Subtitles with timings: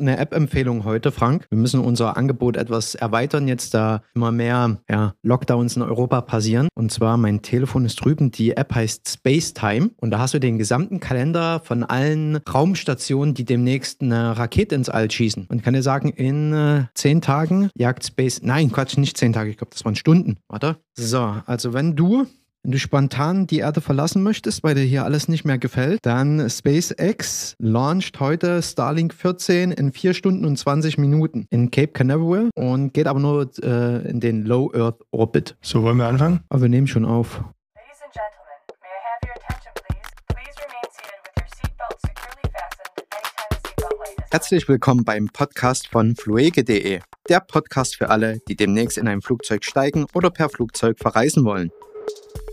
[0.00, 1.46] eine App-Empfehlung heute, Frank.
[1.50, 6.68] Wir müssen unser Angebot etwas erweitern, jetzt da immer mehr ja, Lockdowns in Europa passieren.
[6.74, 10.58] Und zwar, mein Telefon ist drüben, die App heißt Spacetime und da hast du den
[10.58, 15.46] gesamten Kalender von allen Raumstationen, die demnächst eine Rakete ins All schießen.
[15.48, 19.32] Und ich kann dir sagen, in äh, zehn Tagen jagt Space, nein, Quatsch, nicht zehn
[19.32, 20.76] Tage, ich glaube, das waren Stunden, warte.
[20.94, 22.26] So, also wenn du
[22.62, 26.48] wenn du spontan die Erde verlassen möchtest, weil dir hier alles nicht mehr gefällt, dann
[26.48, 32.92] SpaceX launcht heute Starlink 14 in 4 Stunden und 20 Minuten in Cape Canaveral und
[32.92, 35.56] geht aber nur äh, in den Low Earth Orbit.
[35.62, 36.40] So, wollen wir anfangen?
[36.50, 37.38] Aber wir nehmen schon auf.
[37.38, 40.10] Ladies and gentlemen, may I have your attention, please?
[40.28, 44.30] Please remain seated with your seatbelt securely fastened anytime the seatbelt light is on.
[44.30, 47.00] Herzlich willkommen beim Podcast von fluege.de.
[47.30, 51.70] Der Podcast für alle, die demnächst in ein Flugzeug steigen oder per Flugzeug verreisen wollen.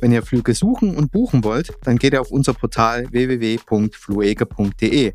[0.02, 5.13] Wenn ihr Flüge suchen und buchen wollt, dann geht ihr auf unser Portal www.fluege.de.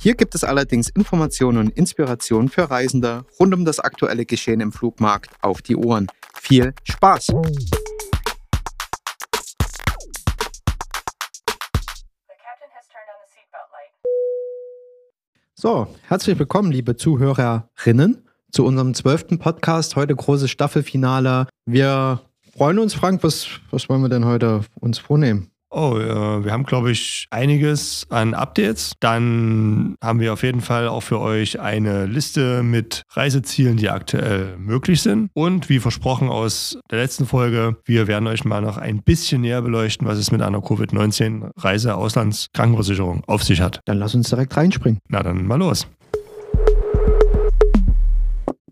[0.00, 4.72] Hier gibt es allerdings Informationen und Inspirationen für Reisende rund um das aktuelle Geschehen im
[4.72, 6.08] Flugmarkt auf die Ohren.
[6.34, 7.28] Viel Spaß!
[15.54, 19.96] So, herzlich willkommen, liebe Zuhörerinnen, zu unserem zwölften Podcast.
[19.96, 21.48] Heute großes Staffelfinale.
[21.66, 22.20] Wir
[22.58, 23.22] freuen uns, Frank.
[23.22, 25.52] Was, was wollen wir denn heute uns vornehmen?
[25.70, 28.94] Oh, äh, wir haben, glaube ich, einiges an Updates.
[29.00, 34.56] Dann haben wir auf jeden Fall auch für euch eine Liste mit Reisezielen, die aktuell
[34.56, 35.30] möglich sind.
[35.34, 39.62] Und wie versprochen aus der letzten Folge, wir werden euch mal noch ein bisschen näher
[39.62, 43.78] beleuchten, was es mit einer Covid-19-Reise-Auslandskrankenversicherung auf sich hat.
[43.84, 44.98] Dann lass uns direkt reinspringen.
[45.08, 45.86] Na dann mal los.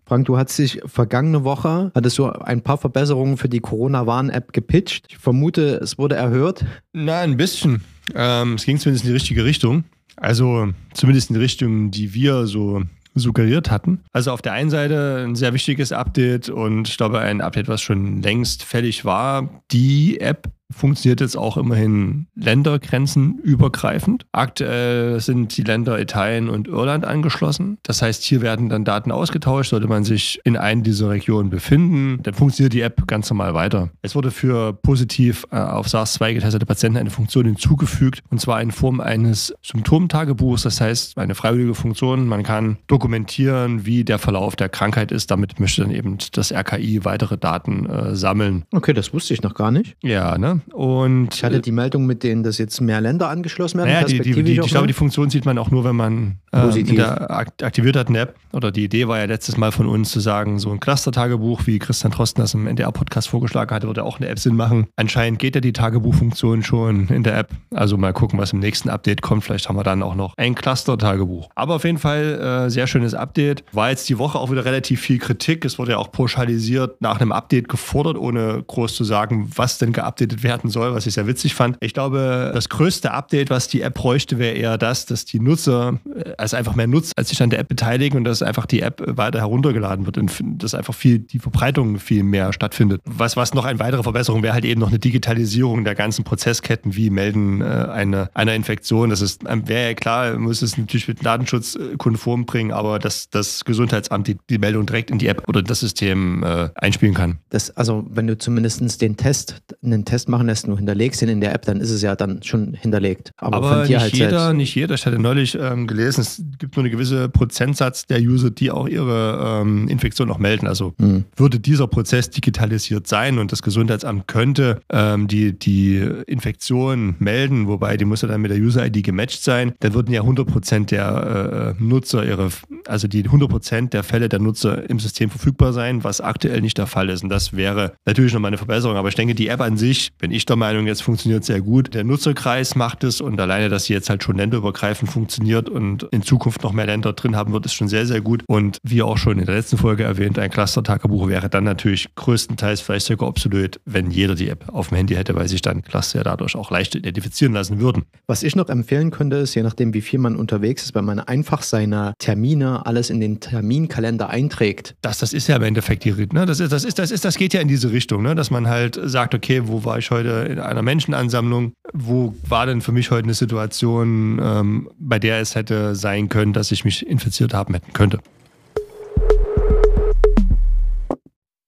[0.07, 5.07] Frank, du hast dich vergangene Woche, hattest du ein paar Verbesserungen für die Corona-Warn-App gepitcht.
[5.09, 6.63] Ich vermute, es wurde erhört.
[6.93, 7.83] Na, ein bisschen.
[8.15, 9.83] Ähm, es ging zumindest in die richtige Richtung.
[10.15, 12.83] Also zumindest in die Richtung, die wir so
[13.15, 13.99] suggeriert hatten.
[14.13, 17.81] Also auf der einen Seite ein sehr wichtiges Update und ich glaube ein Update, was
[17.81, 19.61] schon längst fällig war.
[19.71, 24.25] Die App funktioniert jetzt auch immerhin ländergrenzenübergreifend.
[24.31, 27.77] Aktuell sind die Länder Italien und Irland angeschlossen.
[27.83, 32.21] Das heißt, hier werden dann Daten ausgetauscht, sollte man sich in einer dieser Regionen befinden.
[32.23, 33.89] Dann funktioniert die App ganz normal weiter.
[34.01, 38.71] Es wurde für positiv äh, auf SARS-2 getestete Patienten eine Funktion hinzugefügt und zwar in
[38.71, 40.63] Form eines Symptomtagebuchs.
[40.63, 42.27] Das heißt, eine freiwillige Funktion.
[42.27, 45.31] Man kann dokumentieren, wie der Verlauf der Krankheit ist.
[45.31, 48.65] Damit möchte dann eben das RKI weitere Daten äh, sammeln.
[48.71, 49.95] Okay, das wusste ich noch gar nicht.
[50.03, 50.56] Ja, ne?
[50.71, 53.91] Und Ich hatte die Meldung mit denen, dass jetzt mehr Länder angeschlossen werden.
[53.91, 56.83] naja, die, die, die, ich glaube, die Funktion sieht man auch nur, wenn man äh,
[56.83, 58.35] der akt aktiviert hat eine App.
[58.53, 61.79] Oder die Idee war ja letztes Mal von uns zu sagen, so ein Cluster-Tagebuch, wie
[61.79, 64.87] Christian Trosten das im NDR-Podcast vorgeschlagen hatte, würde auch eine App Sinn machen.
[64.95, 67.49] Anscheinend geht ja die Tagebuchfunktion schon in der App.
[67.73, 69.43] Also mal gucken, was im nächsten Update kommt.
[69.43, 71.49] Vielleicht haben wir dann auch noch ein Cluster-Tagebuch.
[71.55, 73.63] Aber auf jeden Fall äh, sehr schönes Update.
[73.73, 75.65] War jetzt die Woche auch wieder relativ viel Kritik.
[75.65, 79.93] Es wurde ja auch pauschalisiert nach einem Update gefordert, ohne groß zu sagen, was denn
[79.93, 81.77] geupdatet werden soll, was ich sehr witzig fand.
[81.81, 85.99] Ich glaube, das größte Update, was die App bräuchte, wäre eher das, dass die Nutzer
[86.15, 88.81] äh, es einfach mehr nutzen, als sich an der App beteiligen und dass einfach die
[88.81, 90.31] App weiter heruntergeladen wird und
[90.63, 93.01] dass einfach viel die Verbreitung viel mehr stattfindet.
[93.05, 96.95] Was, was noch eine weitere Verbesserung wäre halt eben noch eine Digitalisierung der ganzen Prozessketten,
[96.95, 99.09] wie melden äh, eine, einer Infektion.
[99.09, 102.99] Das ist, ähm, wäre ja klar, muss es natürlich mit Datenschutz äh, konform bringen, aber
[102.99, 107.13] dass das Gesundheitsamt die, die Meldung direkt in die App oder das System äh, einspielen
[107.13, 107.39] kann.
[107.49, 111.41] Das, also, wenn du zumindest den Test, einen Test machen lässt, nur hinterlegst ihn in
[111.41, 113.31] der App, dann ist es ja dann schon hinterlegt.
[113.37, 114.57] Aber, Aber nicht halt jeder, selbst.
[114.57, 114.95] nicht jeder.
[114.95, 118.87] Ich hatte neulich ähm, gelesen, es gibt nur eine gewisse Prozentsatz der User, die auch
[118.87, 120.67] ihre ähm, Infektion noch melden.
[120.67, 121.25] Also Hm.
[121.35, 127.97] würde dieser Prozess digitalisiert sein und das Gesundheitsamt könnte ähm, die, die Infektion melden, wobei
[127.97, 131.83] die muss ja dann mit der User-ID gematcht sein, dann würden ja 100% der äh,
[131.83, 132.49] Nutzer ihre,
[132.87, 136.87] also die 100% der Fälle der Nutzer im System verfügbar sein, was aktuell nicht der
[136.87, 137.23] Fall ist.
[137.23, 138.97] Und das wäre natürlich nochmal eine Verbesserung.
[138.97, 141.93] Aber ich denke, die App an sich, bin ich der Meinung, jetzt funktioniert sehr gut.
[141.93, 146.21] Der Nutzerkreis macht es und alleine, dass sie jetzt halt schon länderübergreifend funktioniert und in
[146.21, 148.43] Zukunft noch mehr Länder drin haben wird, ist schon sehr, sehr gut.
[148.45, 152.81] Und wie auch schon in der letzten Folge erwähnt, ein Cluster-Tagebuch wäre dann natürlich größtenteils
[152.81, 156.19] vielleicht sogar obsolet, wenn jeder die App auf dem Handy hätte, weil sich dann Cluster
[156.19, 158.03] ja dadurch auch leicht identifizieren lassen würden.
[158.27, 161.21] Was ich noch empfehlen könnte, ist, je nachdem, wie viel man unterwegs ist, wenn man
[161.21, 164.97] einfach seine Termine alles in den Terminkalender einträgt.
[164.99, 166.45] Das, das ist ja im Endeffekt die ne?
[166.45, 168.35] das, ist, das, ist, das, ist, das geht ja in diese Richtung, ne?
[168.35, 171.73] dass man halt sagt, okay, wo war ich heute in einer Menschenansammlung?
[171.93, 176.53] Wo war denn für mich heute eine Situation, ähm, bei der es hätte sein können,
[176.53, 178.19] dass ich mich infiziert haben hätten könnte?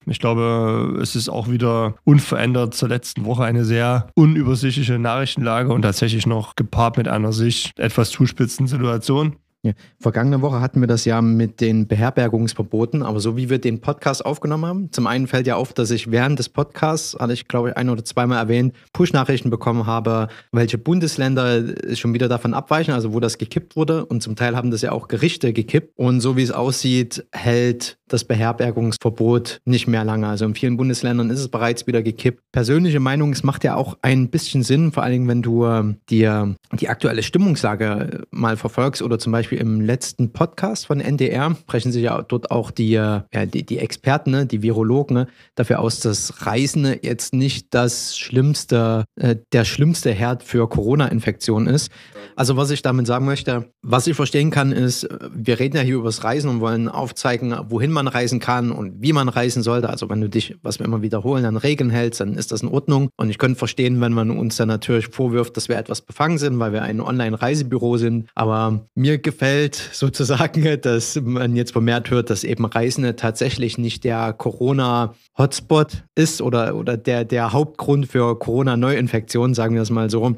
[0.05, 5.83] Ich glaube, es ist auch wieder unverändert zur letzten Woche eine sehr unübersichtliche Nachrichtenlage und
[5.83, 9.35] tatsächlich noch gepaart mit einer sich etwas zuspitzenden Situation.
[9.61, 9.73] Ja.
[9.99, 14.25] Vergangene Woche hatten wir das ja mit den Beherbergungsverboten, aber so wie wir den Podcast
[14.25, 17.69] aufgenommen haben, zum einen fällt ja auf, dass ich während des Podcasts, hatte ich glaube
[17.69, 23.13] ich ein oder zweimal erwähnt, Push-Nachrichten bekommen habe, welche Bundesländer schon wieder davon abweichen, also
[23.13, 26.37] wo das gekippt wurde und zum Teil haben das ja auch Gerichte gekippt und so
[26.37, 30.27] wie es aussieht, hält das Beherbergungsverbot nicht mehr lange.
[30.27, 32.41] Also in vielen Bundesländern ist es bereits wieder gekippt.
[32.51, 35.95] Persönliche Meinung, es macht ja auch ein bisschen Sinn, vor allen Dingen, wenn du äh,
[36.09, 41.91] dir die aktuelle Stimmungslage mal verfolgst oder zum Beispiel im letzten Podcast von NDR sprechen
[41.91, 45.79] sich ja dort auch die, äh, ja, die, die Experten, ne, die Virologen ne, dafür
[45.79, 51.91] aus, dass Reisen jetzt nicht das schlimmste, äh, der schlimmste Herd für Corona-Infektionen ist.
[52.35, 55.95] Also was ich damit sagen möchte, was ich verstehen kann, ist, wir reden ja hier
[55.95, 59.89] über das Reisen und wollen aufzeigen, wohin man reisen kann und wie man reisen sollte.
[59.89, 62.69] Also wenn du dich, was wir immer wiederholen, an Regeln hältst, dann ist das in
[62.69, 63.09] Ordnung.
[63.17, 66.59] Und ich könnte verstehen, wenn man uns dann natürlich vorwirft, dass wir etwas befangen sind,
[66.59, 68.29] weil wir ein Online-Reisebüro sind.
[68.35, 74.33] Aber mir gefällt sozusagen, dass man jetzt vermehrt hört, dass eben Reisende tatsächlich nicht der
[74.33, 80.35] Corona-Hotspot ist oder, oder der, der Hauptgrund für Corona-Neuinfektionen, sagen wir es mal so.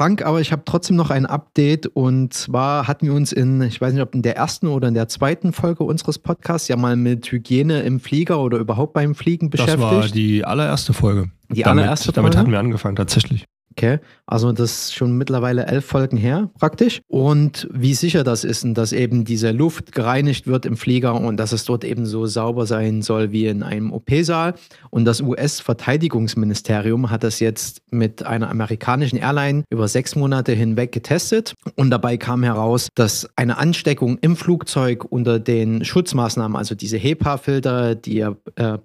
[0.00, 3.82] Frank, aber ich habe trotzdem noch ein Update und zwar hatten wir uns in, ich
[3.82, 6.96] weiß nicht, ob in der ersten oder in der zweiten Folge unseres Podcasts ja mal
[6.96, 9.82] mit Hygiene im Flieger oder überhaupt beim Fliegen beschäftigt.
[9.82, 11.30] Das war die allererste Folge.
[11.50, 12.16] Die damit, allererste Folge?
[12.16, 13.44] Damit hatten wir angefangen, tatsächlich.
[13.80, 17.00] Okay, also das ist schon mittlerweile elf Folgen her praktisch.
[17.08, 21.52] Und wie sicher das ist dass eben diese Luft gereinigt wird im Flieger und dass
[21.52, 24.52] es dort eben so sauber sein soll wie in einem OP-Saal.
[24.90, 31.54] Und das US-Verteidigungsministerium hat das jetzt mit einer amerikanischen Airline über sechs Monate hinweg getestet.
[31.76, 37.94] Und dabei kam heraus, dass eine Ansteckung im Flugzeug unter den Schutzmaßnahmen, also diese HEPA-Filter,
[37.94, 38.34] die äh,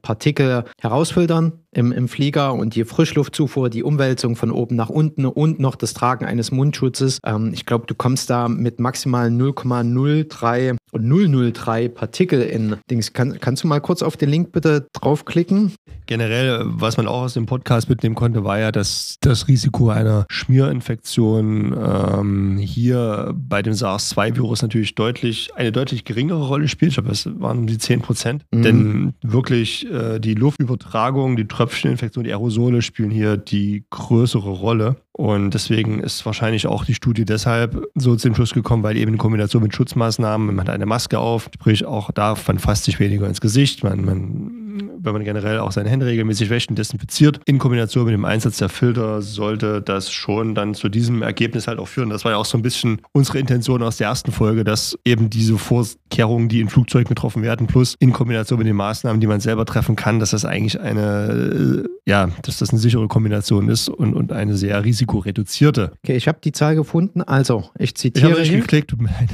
[0.02, 5.60] Partikel herausfiltern, im, im Flieger und die Frischluftzufuhr, die Umwälzung von oben nach unten und
[5.60, 7.20] noch das Tragen eines Mundschutzes.
[7.26, 13.14] Ähm, ich glaube, du kommst da mit maximal 0,03 und 003 Partikel in Dings.
[13.14, 15.74] Kann, kannst du mal kurz auf den Link bitte draufklicken?
[16.06, 20.26] Generell, was man auch aus dem Podcast mitnehmen konnte, war ja, dass das Risiko einer
[20.30, 26.92] Schmierinfektion ähm, hier bei dem SARS-2-Virus natürlich deutlich, eine deutlich geringere Rolle spielt.
[26.92, 28.46] Ich glaube, es waren um die 10 Prozent.
[28.52, 28.62] Mhm.
[28.62, 34.98] Denn wirklich äh, die Luftübertragung, die Tröpfcheninfektion, die Aerosole spielen hier die größere Rolle.
[35.12, 39.18] Und deswegen ist wahrscheinlich auch die Studie deshalb so zum Schluss gekommen, weil eben in
[39.18, 43.28] Kombination mit Schutzmaßnahmen, man hat eine Maske auf, sprich auch da, man fasst sich weniger
[43.28, 44.65] ins Gesicht, man, man
[44.98, 48.58] wenn man generell auch seine Hände regelmäßig wäscht und desinfiziert, in Kombination mit dem Einsatz
[48.58, 52.10] der Filter sollte das schon dann zu diesem Ergebnis halt auch führen.
[52.10, 55.30] Das war ja auch so ein bisschen unsere Intention aus der ersten Folge, dass eben
[55.30, 59.40] diese Vorkehrungen, die in Flugzeugen getroffen werden, plus in Kombination mit den Maßnahmen, die man
[59.40, 63.90] selber treffen kann, dass das eigentlich eine, äh, ja, dass das eine sichere Kombination ist
[63.90, 65.94] und, und eine sehr risikoreduzierte.
[66.04, 67.22] Okay, ich habe die Zahl gefunden.
[67.22, 68.28] Also, ich zitiere.
[68.28, 69.30] Ich habe nicht geklickt, tut mir leid.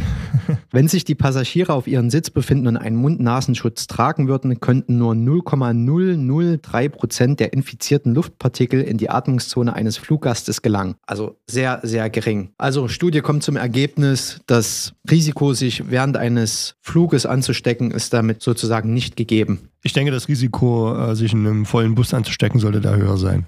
[0.72, 5.16] Wenn sich die Passagiere auf ihren Sitz befinden und einen Mund-Nasenschutz tragen würden, könnten nur
[5.32, 10.96] 0,003 Prozent der infizierten Luftpartikel in die Atmungszone eines Fluggastes gelangen.
[11.06, 12.52] Also sehr, sehr gering.
[12.58, 18.94] Also Studie kommt zum Ergebnis, das Risiko, sich während eines Fluges anzustecken, ist damit sozusagen
[18.94, 19.70] nicht gegeben.
[19.84, 23.46] Ich denke, das Risiko, äh, sich in einem vollen Bus anzustecken, sollte da höher sein.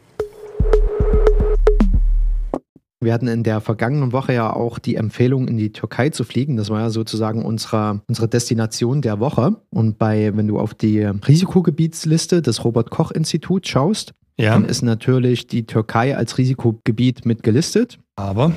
[3.03, 6.57] Wir hatten in der vergangenen Woche ja auch die Empfehlung, in die Türkei zu fliegen.
[6.57, 9.55] Das war ja sozusagen unsere, unsere Destination der Woche.
[9.69, 14.53] Und bei, wenn du auf die Risikogebietsliste des Robert-Koch-Instituts schaust, ja.
[14.53, 17.99] dann ist natürlich die Türkei als Risikogebiet mit gelistet.
[18.15, 18.51] Aber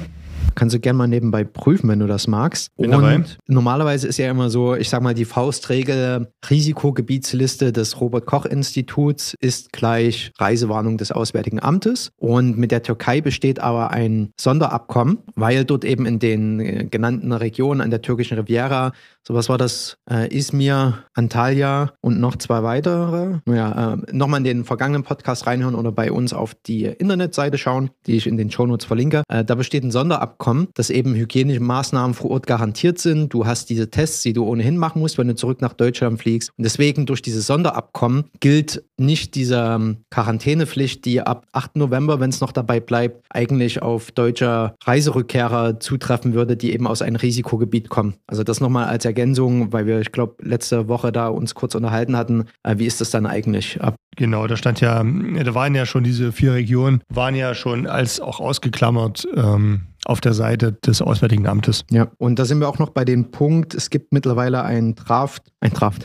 [0.54, 2.74] Kannst du gerne mal nebenbei prüfen, wenn du das magst.
[2.76, 3.24] Bin und dabei.
[3.46, 10.32] normalerweise ist ja immer so, ich sag mal, die Faustregel Risikogebietsliste des Robert-Koch-Instituts ist gleich
[10.38, 12.10] Reisewarnung des Auswärtigen Amtes.
[12.16, 17.32] Und mit der Türkei besteht aber ein Sonderabkommen, weil dort eben in den äh, genannten
[17.32, 18.92] Regionen an der türkischen Riviera
[19.26, 19.96] so, was war das?
[20.08, 23.40] Äh, Izmir, Antalya und noch zwei weitere.
[23.48, 27.90] Ja, äh, nochmal in den vergangenen Podcast reinhören oder bei uns auf die Internetseite schauen,
[28.06, 29.24] die ich in den Shownotes verlinke.
[29.28, 30.35] Äh, da besteht ein Sonderabkommen,
[30.74, 33.32] dass eben hygienische Maßnahmen vor Ort garantiert sind.
[33.32, 36.50] Du hast diese Tests, die du ohnehin machen musst, wenn du zurück nach Deutschland fliegst.
[36.56, 41.76] Und deswegen durch dieses Sonderabkommen gilt nicht diese ähm, Quarantänepflicht, die ab 8.
[41.76, 47.02] November, wenn es noch dabei bleibt, eigentlich auf deutsche Reiserückkehrer zutreffen würde, die eben aus
[47.02, 48.14] einem Risikogebiet kommen.
[48.26, 52.16] Also das nochmal als Ergänzung, weil wir, ich glaube, letzte Woche da uns kurz unterhalten
[52.16, 52.44] hatten.
[52.62, 53.96] Äh, wie ist das dann eigentlich ab?
[54.16, 58.18] Genau, da stand ja, da waren ja schon diese vier Regionen, waren ja schon als
[58.18, 59.28] auch ausgeklammert.
[59.36, 61.84] Ähm auf der Seite des Auswärtigen Amtes.
[61.90, 65.42] Ja, und da sind wir auch noch bei dem Punkt, es gibt mittlerweile ein Draft,
[65.60, 66.04] ein Draft,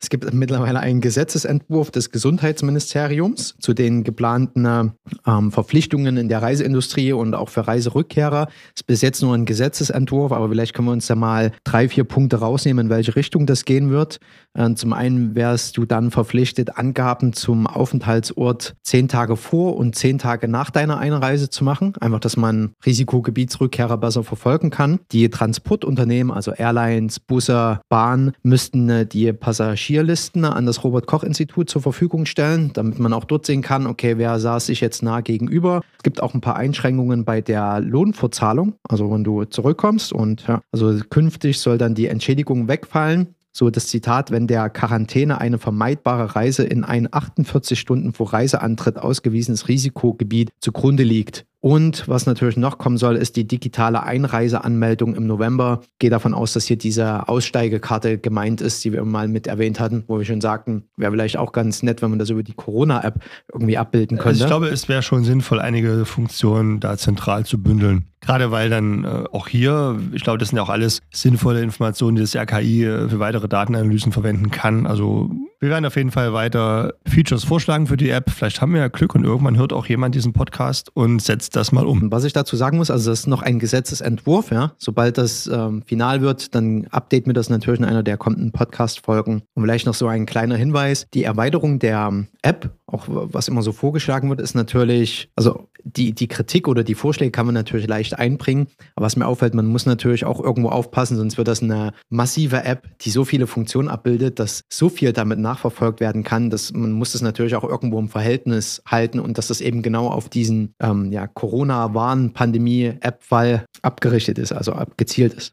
[0.00, 4.92] es gibt mittlerweile einen Gesetzesentwurf des Gesundheitsministeriums zu den geplanten
[5.26, 8.48] ähm, Verpflichtungen in der Reiseindustrie und auch für Reiserückkehrer.
[8.74, 11.88] Es ist bis jetzt nur ein Gesetzesentwurf, aber vielleicht können wir uns da mal drei,
[11.88, 14.18] vier Punkte rausnehmen, in welche Richtung das gehen wird.
[14.54, 20.18] Äh, zum einen wärst du dann verpflichtet, Angaben zum Aufenthaltsort zehn Tage vor und zehn
[20.18, 21.94] Tage nach deiner Einreise zu machen.
[22.00, 25.00] Einfach, dass man Risikogebietsrückkehrer besser verfolgen kann.
[25.12, 29.32] Die Transportunternehmen, also Airlines, Busse, Bahn, müssten äh, die
[29.72, 34.38] Passagierlisten an das Robert-Koch-Institut zur Verfügung stellen, damit man auch dort sehen kann, okay, wer
[34.38, 35.80] saß sich jetzt nah gegenüber.
[35.96, 40.60] Es gibt auch ein paar Einschränkungen bei der Lohnfortzahlung, also wenn du zurückkommst und ja,
[40.72, 46.36] also künftig soll dann die Entschädigung wegfallen so das Zitat, wenn der Quarantäne eine vermeidbare
[46.36, 51.44] Reise in ein 48 Stunden vor Reiseantritt ausgewiesenes Risikogebiet zugrunde liegt.
[51.64, 55.82] Und was natürlich noch kommen soll, ist die digitale Einreiseanmeldung im November.
[56.00, 60.02] Gehe davon aus, dass hier diese Aussteigekarte gemeint ist, die wir mal mit erwähnt hatten,
[60.08, 63.22] wo wir schon sagten, wäre vielleicht auch ganz nett, wenn man das über die Corona-App
[63.52, 64.30] irgendwie abbilden könnte.
[64.30, 68.06] Also ich glaube, es wäre schon sinnvoll, einige Funktionen da zentral zu bündeln.
[68.20, 72.16] Gerade weil dann äh, auch hier, ich glaube, das sind ja auch alles sinnvolle Informationen,
[72.16, 74.84] die das RKI äh, für weitere Datenanalysen verwenden kann.
[74.88, 75.30] Also
[75.62, 78.30] wir werden auf jeden Fall weiter Features vorschlagen für die App.
[78.30, 81.70] Vielleicht haben wir ja Glück und irgendwann hört auch jemand diesen Podcast und setzt das
[81.70, 82.10] mal um.
[82.10, 84.72] Was ich dazu sagen muss, also das ist noch ein Gesetzesentwurf, ja.
[84.76, 89.42] Sobald das ähm, final wird, dann update mir das natürlich in einer der kommenden Podcast-Folgen.
[89.54, 91.06] Und vielleicht noch so ein kleiner Hinweis.
[91.14, 96.12] Die Erweiterung der ähm, App, auch was immer so vorgeschlagen wird, ist natürlich, also die,
[96.12, 98.68] die Kritik oder die Vorschläge kann man natürlich leicht einbringen.
[98.94, 102.64] Aber was mir auffällt, man muss natürlich auch irgendwo aufpassen, sonst wird das eine massive
[102.64, 106.92] App, die so viele Funktionen abbildet, dass so viel damit nachverfolgt werden kann, dass man
[106.92, 110.74] muss das natürlich auch irgendwo im Verhältnis halten und dass das eben genau auf diesen
[110.80, 115.52] ähm, ja, Corona-Warn-Pandemie-App-Fall abgerichtet ist, also abgezielt ist.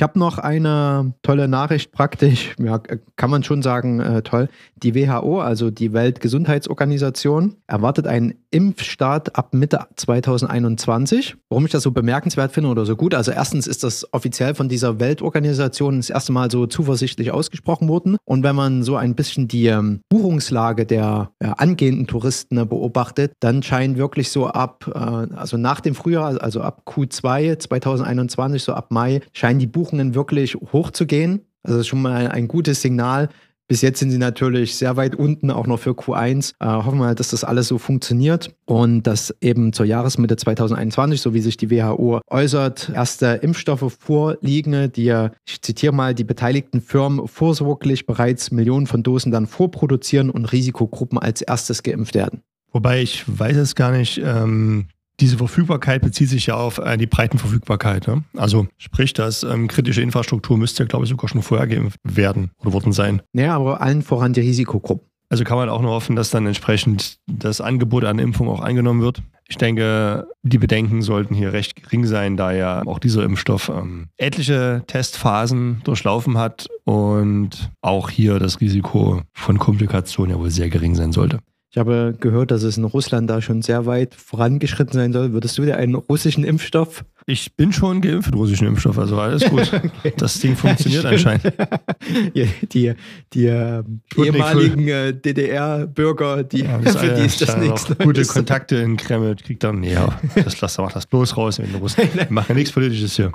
[0.00, 2.80] Ich habe noch eine tolle Nachricht praktisch, ja,
[3.16, 4.48] kann man schon sagen, äh, toll.
[4.76, 11.36] Die WHO, also die Weltgesundheitsorganisation, erwartet einen Impfstart ab Mitte 2021.
[11.50, 13.14] Warum ich das so bemerkenswert finde oder so gut?
[13.14, 18.16] Also erstens ist das offiziell von dieser Weltorganisation das erste Mal so zuversichtlich ausgesprochen worden.
[18.24, 23.32] Und wenn man so ein bisschen die ähm, Buchungslage der ja, angehenden Touristen äh, beobachtet,
[23.40, 28.72] dann scheint wirklich so ab, äh, also nach dem Frühjahr, also ab Q2 2021, so
[28.72, 31.40] ab Mai, scheinen die Buchungen Buchungen wirklich hochzugehen.
[31.62, 33.28] Also das ist schon mal ein gutes Signal.
[33.68, 36.54] Bis jetzt sind sie natürlich sehr weit unten, auch noch für Q1.
[36.58, 41.34] Äh, hoffen wir, dass das alles so funktioniert und dass eben zur Jahresmitte 2021, so
[41.34, 47.28] wie sich die WHO äußert, erste Impfstoffe vorliegen, die, ich zitiere mal, die beteiligten Firmen
[47.28, 52.42] vorsorglich bereits Millionen von Dosen dann vorproduzieren und Risikogruppen als erstes geimpft werden.
[52.72, 54.88] Wobei ich weiß es gar nicht, ähm,
[55.20, 58.06] diese Verfügbarkeit bezieht sich ja auf äh, die Breitenverfügbarkeit.
[58.08, 58.24] Ne?
[58.36, 62.50] Also sprich, dass ähm, kritische Infrastruktur müsste ja, glaube ich, sogar schon vorher geimpft werden
[62.60, 63.22] oder worden sein.
[63.32, 65.06] Ja, aber allen voran die Risikogruppen.
[65.28, 69.00] Also kann man auch nur hoffen, dass dann entsprechend das Angebot an Impfung auch eingenommen
[69.00, 69.22] wird.
[69.48, 74.08] Ich denke, die Bedenken sollten hier recht gering sein, da ja auch dieser Impfstoff ähm,
[74.16, 80.96] etliche Testphasen durchlaufen hat und auch hier das Risiko von Komplikationen ja wohl sehr gering
[80.96, 81.38] sein sollte.
[81.72, 85.32] Ich habe gehört, dass es in Russland da schon sehr weit vorangeschritten sein soll.
[85.32, 87.04] Würdest du dir einen russischen Impfstoff?
[87.26, 89.72] Ich bin schon geimpft mit russischen Impfstoff, also alles gut.
[89.72, 90.12] okay.
[90.16, 91.44] Das Ding funktioniert ja, anscheinend.
[92.34, 92.94] die, die,
[93.32, 93.84] die äh,
[94.16, 97.86] ehemaligen äh, DDR-Bürger, die, ja, für die ist das nichts.
[97.98, 99.96] Gute Kontakte in Kreml, kriegt dann, nee,
[100.34, 102.16] das lass mach das bloß raus in Russland.
[102.16, 103.30] Wir machen nichts Politisches hier.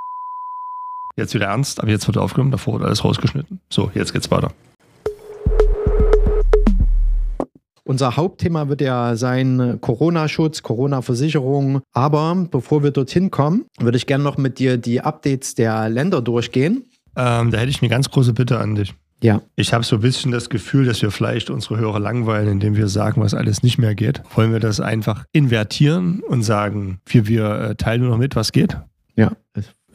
[1.15, 3.61] Jetzt wieder ernst, aber jetzt wird aufgenommen, davor wird alles rausgeschnitten.
[3.69, 4.51] So, jetzt geht's weiter.
[7.87, 11.81] Unser Hauptthema wird ja sein Corona-Schutz, Corona-Versicherung.
[11.93, 16.21] Aber bevor wir dorthin kommen, würde ich gerne noch mit dir die Updates der Länder
[16.21, 16.85] durchgehen.
[17.15, 18.95] Ähm, da hätte ich eine ganz große Bitte an dich.
[19.21, 19.41] Ja.
[19.55, 22.87] Ich habe so ein bisschen das Gefühl, dass wir vielleicht unsere Hörer langweilen, indem wir
[22.87, 24.21] sagen, was alles nicht mehr geht.
[24.35, 28.51] Wollen wir das einfach invertieren und sagen, wir, wir äh, teilen nur noch mit, was
[28.51, 28.77] geht?
[29.15, 29.31] Ja,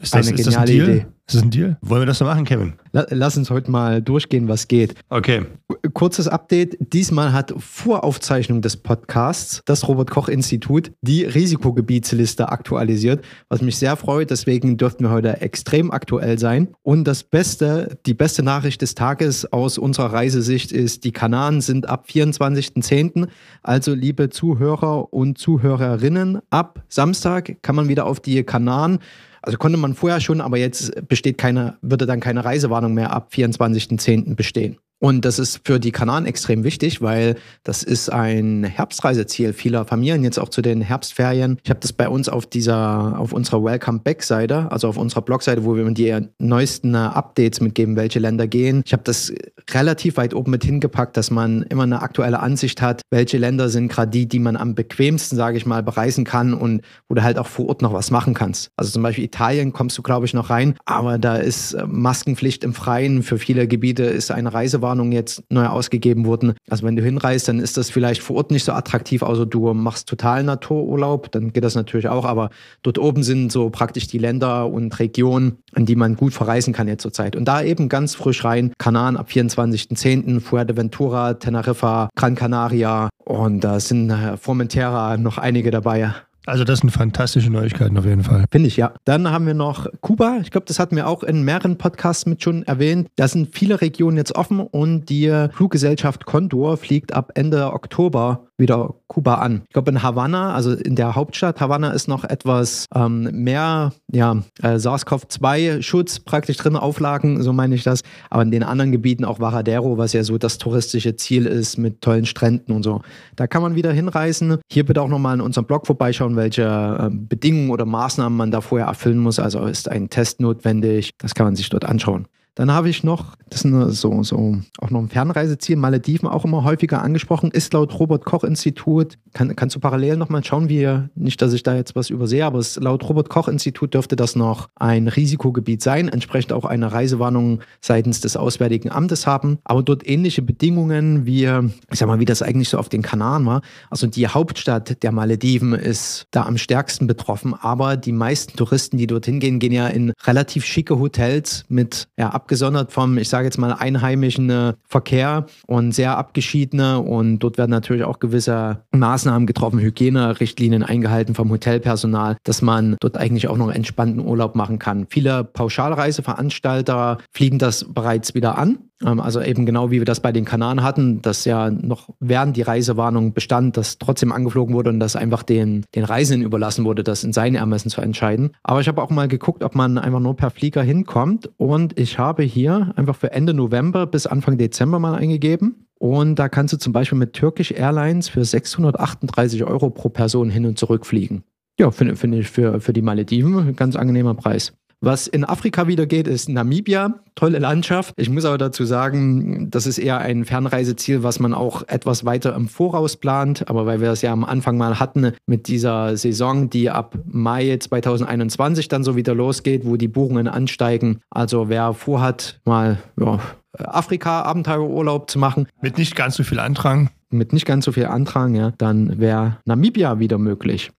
[0.01, 1.05] ist das, eine ist geniale das Idee.
[1.31, 1.77] Ist das ein Deal?
[1.81, 2.73] Wollen wir das so machen, Kevin?
[2.91, 4.95] Lass uns heute mal durchgehen, was geht.
[5.07, 5.45] Okay.
[5.93, 6.75] Kurzes Update.
[6.91, 14.29] Diesmal hat Voraufzeichnung des Podcasts das Robert-Koch-Institut die Risikogebietsliste aktualisiert, was mich sehr freut.
[14.29, 16.69] Deswegen dürften wir heute extrem aktuell sein.
[16.81, 21.87] Und das Beste, die beste Nachricht des Tages aus unserer Reisesicht ist, die Kanaren sind
[21.87, 23.27] ab 24.10.
[23.63, 28.99] Also, liebe Zuhörer und Zuhörerinnen, ab Samstag kann man wieder auf die Kanaren
[29.41, 33.29] also konnte man vorher schon, aber jetzt besteht keine, würde dann keine Reisewarnung mehr ab
[33.33, 34.35] 24.10.
[34.35, 34.77] bestehen.
[35.01, 40.23] Und das ist für die Kanaren extrem wichtig, weil das ist ein Herbstreiseziel vieler Familien,
[40.23, 41.57] jetzt auch zu den Herbstferien.
[41.63, 45.65] Ich habe das bei uns auf dieser, auf unserer Welcome Back-Seite, also auf unserer Blogseite,
[45.65, 48.83] wo wir die neuesten Updates mitgeben, welche Länder gehen.
[48.85, 49.33] Ich habe das
[49.71, 53.87] relativ weit oben mit hingepackt, dass man immer eine aktuelle Ansicht hat, welche Länder sind
[53.87, 57.39] gerade die, die man am bequemsten, sage ich mal, bereisen kann und wo du halt
[57.39, 58.69] auch vor Ort noch was machen kannst.
[58.77, 62.63] Also zum Beispiel Italien kommst du, glaube ich, noch rein, aber da ist äh, Maskenpflicht
[62.63, 63.23] im Freien.
[63.23, 64.53] Für viele Gebiete ist eine
[64.91, 66.53] Reisewarnung jetzt neu ausgegeben worden.
[66.69, 69.73] Also wenn du hinreist, dann ist das vielleicht vor Ort nicht so attraktiv, außer du
[69.73, 72.49] machst total Natururlaub, dann geht das natürlich auch, aber
[72.83, 76.87] dort oben sind so praktisch die Länder und Regionen, an die man gut verreisen kann
[76.87, 77.35] jetzt zurzeit.
[77.35, 83.79] Und da eben ganz frisch rein, Kanaren ab 24.10., Fuerteventura, Teneriffa, Gran Canaria und da
[83.79, 86.13] sind äh, Formentera noch einige dabei.
[86.45, 88.45] Also das sind fantastische Neuigkeiten auf jeden Fall.
[88.51, 88.93] Finde ich, ja.
[89.05, 90.39] Dann haben wir noch Kuba.
[90.41, 93.09] Ich glaube, das hatten wir auch in mehreren Podcasts mit schon erwähnt.
[93.15, 98.95] Da sind viele Regionen jetzt offen und die Fluggesellschaft Condor fliegt ab Ende Oktober wieder
[99.07, 99.63] Kuba an.
[99.67, 104.37] Ich glaube, in Havanna, also in der Hauptstadt Havanna, ist noch etwas ähm, mehr ja,
[104.61, 108.01] äh, SARS-CoV-2-Schutz praktisch drin, Auflagen, so meine ich das.
[108.29, 112.01] Aber in den anderen Gebieten, auch Varadero, was ja so das touristische Ziel ist mit
[112.01, 113.01] tollen Stränden und so,
[113.35, 114.59] da kann man wieder hinreisen.
[114.71, 118.61] Hier bitte auch nochmal in unserem Blog vorbeischauen, welche äh, Bedingungen oder Maßnahmen man da
[118.61, 119.39] vorher erfüllen muss.
[119.39, 121.11] Also ist ein Test notwendig.
[121.17, 122.27] Das kann man sich dort anschauen.
[122.55, 126.65] Dann habe ich noch, das ist so, so auch noch ein Fernreiseziel, Malediven auch immer
[126.65, 131.63] häufiger angesprochen, ist laut Robert-Koch-Institut, kann, kannst du parallel nochmal schauen, wie, nicht, dass ich
[131.63, 136.51] da jetzt was übersehe, aber es, laut Robert-Koch-Institut dürfte das noch ein Risikogebiet sein, entsprechend
[136.51, 142.07] auch eine Reisewarnung seitens des Auswärtigen Amtes haben, aber dort ähnliche Bedingungen wie, ich sag
[142.07, 143.61] mal, wie das eigentlich so auf den Kanaren war.
[143.89, 149.07] Also die Hauptstadt der Malediven ist da am stärksten betroffen, aber die meisten Touristen, die
[149.07, 153.57] dorthin gehen, gehen ja in relativ schicke Hotels mit ja, abgesondert vom, ich sage jetzt
[153.57, 156.99] mal, einheimischen äh, Verkehr und sehr abgeschiedene.
[156.99, 163.15] Und dort werden natürlich auch gewisse Maßnahmen getroffen, Hygienerichtlinien eingehalten vom Hotelpersonal, dass man dort
[163.15, 165.05] eigentlich auch noch entspannten Urlaub machen kann.
[165.09, 168.90] Viele Pauschalreiseveranstalter fliegen das bereits wieder an.
[169.05, 172.57] Ähm, also eben genau wie wir das bei den Kanaren hatten, dass ja noch während
[172.57, 177.03] die Reisewarnung bestand, dass trotzdem angeflogen wurde und dass einfach den, den Reisenden überlassen wurde,
[177.03, 178.51] das in seinen Ermessen zu entscheiden.
[178.63, 182.17] Aber ich habe auch mal geguckt, ob man einfach nur per Flieger hinkommt und ich
[182.19, 185.87] habe hier einfach für Ende November bis Anfang Dezember mal eingegeben.
[185.99, 190.65] Und da kannst du zum Beispiel mit Turkish Airlines für 638 Euro pro Person hin
[190.65, 191.43] und zurück fliegen.
[191.79, 194.73] Ja, finde find ich für, für die Malediven ein ganz angenehmer Preis.
[195.03, 197.15] Was in Afrika wieder geht, ist Namibia.
[197.33, 198.13] Tolle Landschaft.
[198.17, 202.55] Ich muss aber dazu sagen, das ist eher ein Fernreiseziel, was man auch etwas weiter
[202.55, 203.67] im Voraus plant.
[203.67, 207.75] Aber weil wir das ja am Anfang mal hatten mit dieser Saison, die ab Mai
[207.79, 211.19] 2021 dann so wieder losgeht, wo die Buchungen ansteigen.
[211.31, 213.39] Also wer vorhat, mal ja,
[213.79, 215.67] Afrika-Abenteuerurlaub zu machen.
[215.81, 217.09] Mit nicht ganz so viel Andrang.
[217.31, 220.91] Mit nicht ganz so viel Andrang, ja, dann wäre Namibia wieder möglich.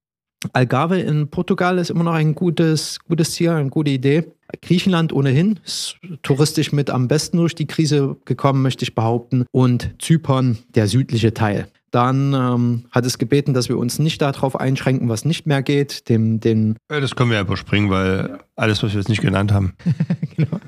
[0.53, 4.25] Algarve in Portugal ist immer noch ein gutes, gutes Ziel, eine gute Idee.
[4.61, 9.47] Griechenland ohnehin ist touristisch mit am besten durch die Krise gekommen, möchte ich behaupten.
[9.51, 11.69] Und Zypern, der südliche Teil.
[11.91, 16.09] Dann ähm, hat es gebeten, dass wir uns nicht darauf einschränken, was nicht mehr geht.
[16.09, 19.75] Dem, den das können wir ja überspringen, weil alles, was wir jetzt nicht genannt haben.
[20.37, 20.59] genau.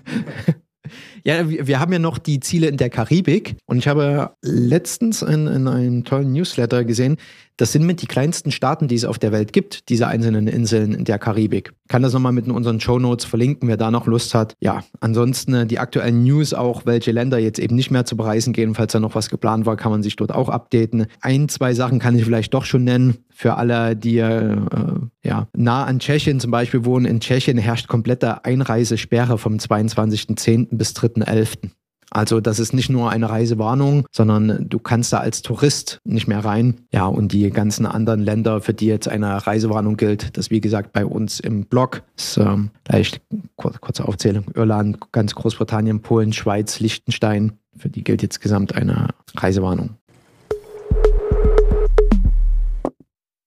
[1.24, 5.46] Ja, wir haben ja noch die Ziele in der Karibik und ich habe letztens in,
[5.46, 7.16] in einem tollen Newsletter gesehen,
[7.56, 10.92] das sind mit die kleinsten Staaten, die es auf der Welt gibt, diese einzelnen Inseln
[10.92, 11.72] in der Karibik.
[11.88, 14.56] Kann das nochmal mit in unseren Show Notes verlinken, wer da noch Lust hat.
[14.60, 18.52] Ja, ansonsten äh, die aktuellen News auch, welche Länder jetzt eben nicht mehr zu bereisen
[18.52, 18.74] gehen.
[18.74, 21.06] Falls da noch was geplant war, kann man sich dort auch updaten.
[21.20, 23.18] Ein, zwei Sachen kann ich vielleicht doch schon nennen.
[23.30, 24.56] Für alle, die äh,
[25.22, 27.06] ja, nah an Tschechien zum Beispiel wohnen.
[27.06, 30.68] In Tschechien herrscht komplette Einreisesperre vom 22.10.
[30.76, 31.70] bis 3.11.
[32.14, 36.44] Also das ist nicht nur eine Reisewarnung, sondern du kannst da als Tourist nicht mehr
[36.44, 36.76] rein.
[36.92, 40.92] Ja, und die ganzen anderen Länder, für die jetzt eine Reisewarnung gilt, das wie gesagt
[40.92, 43.20] bei uns im Blog ist ähm, leicht
[43.56, 44.44] kur kurze Aufzählung.
[44.54, 47.58] Irland, ganz Großbritannien, Polen, Schweiz, Liechtenstein.
[47.76, 49.96] Für die gilt jetzt gesamt eine Reisewarnung.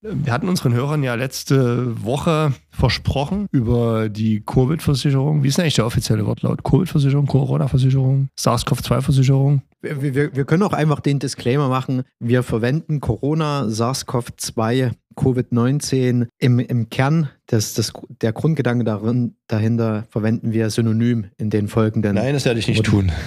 [0.02, 5.42] Wir hatten unseren Hörern ja letzte Woche versprochen über die Covid-Versicherung.
[5.42, 6.64] Wie ist denn eigentlich der offizielle Wortlaut?
[6.64, 9.64] Covid-Versicherung, Corona-Versicherung, SARS-CoV-2-Versicherung?
[9.82, 12.04] Wir, wir, wir können auch einfach den Disclaimer machen.
[12.20, 20.52] Wir verwenden Corona, SARS-CoV-2, Covid-19 im, im Kern das, das, der Grundgedanke darin, dahinter verwenden
[20.52, 22.16] wir synonym in den folgenden.
[22.16, 23.12] Nein, das werde ich nicht tun.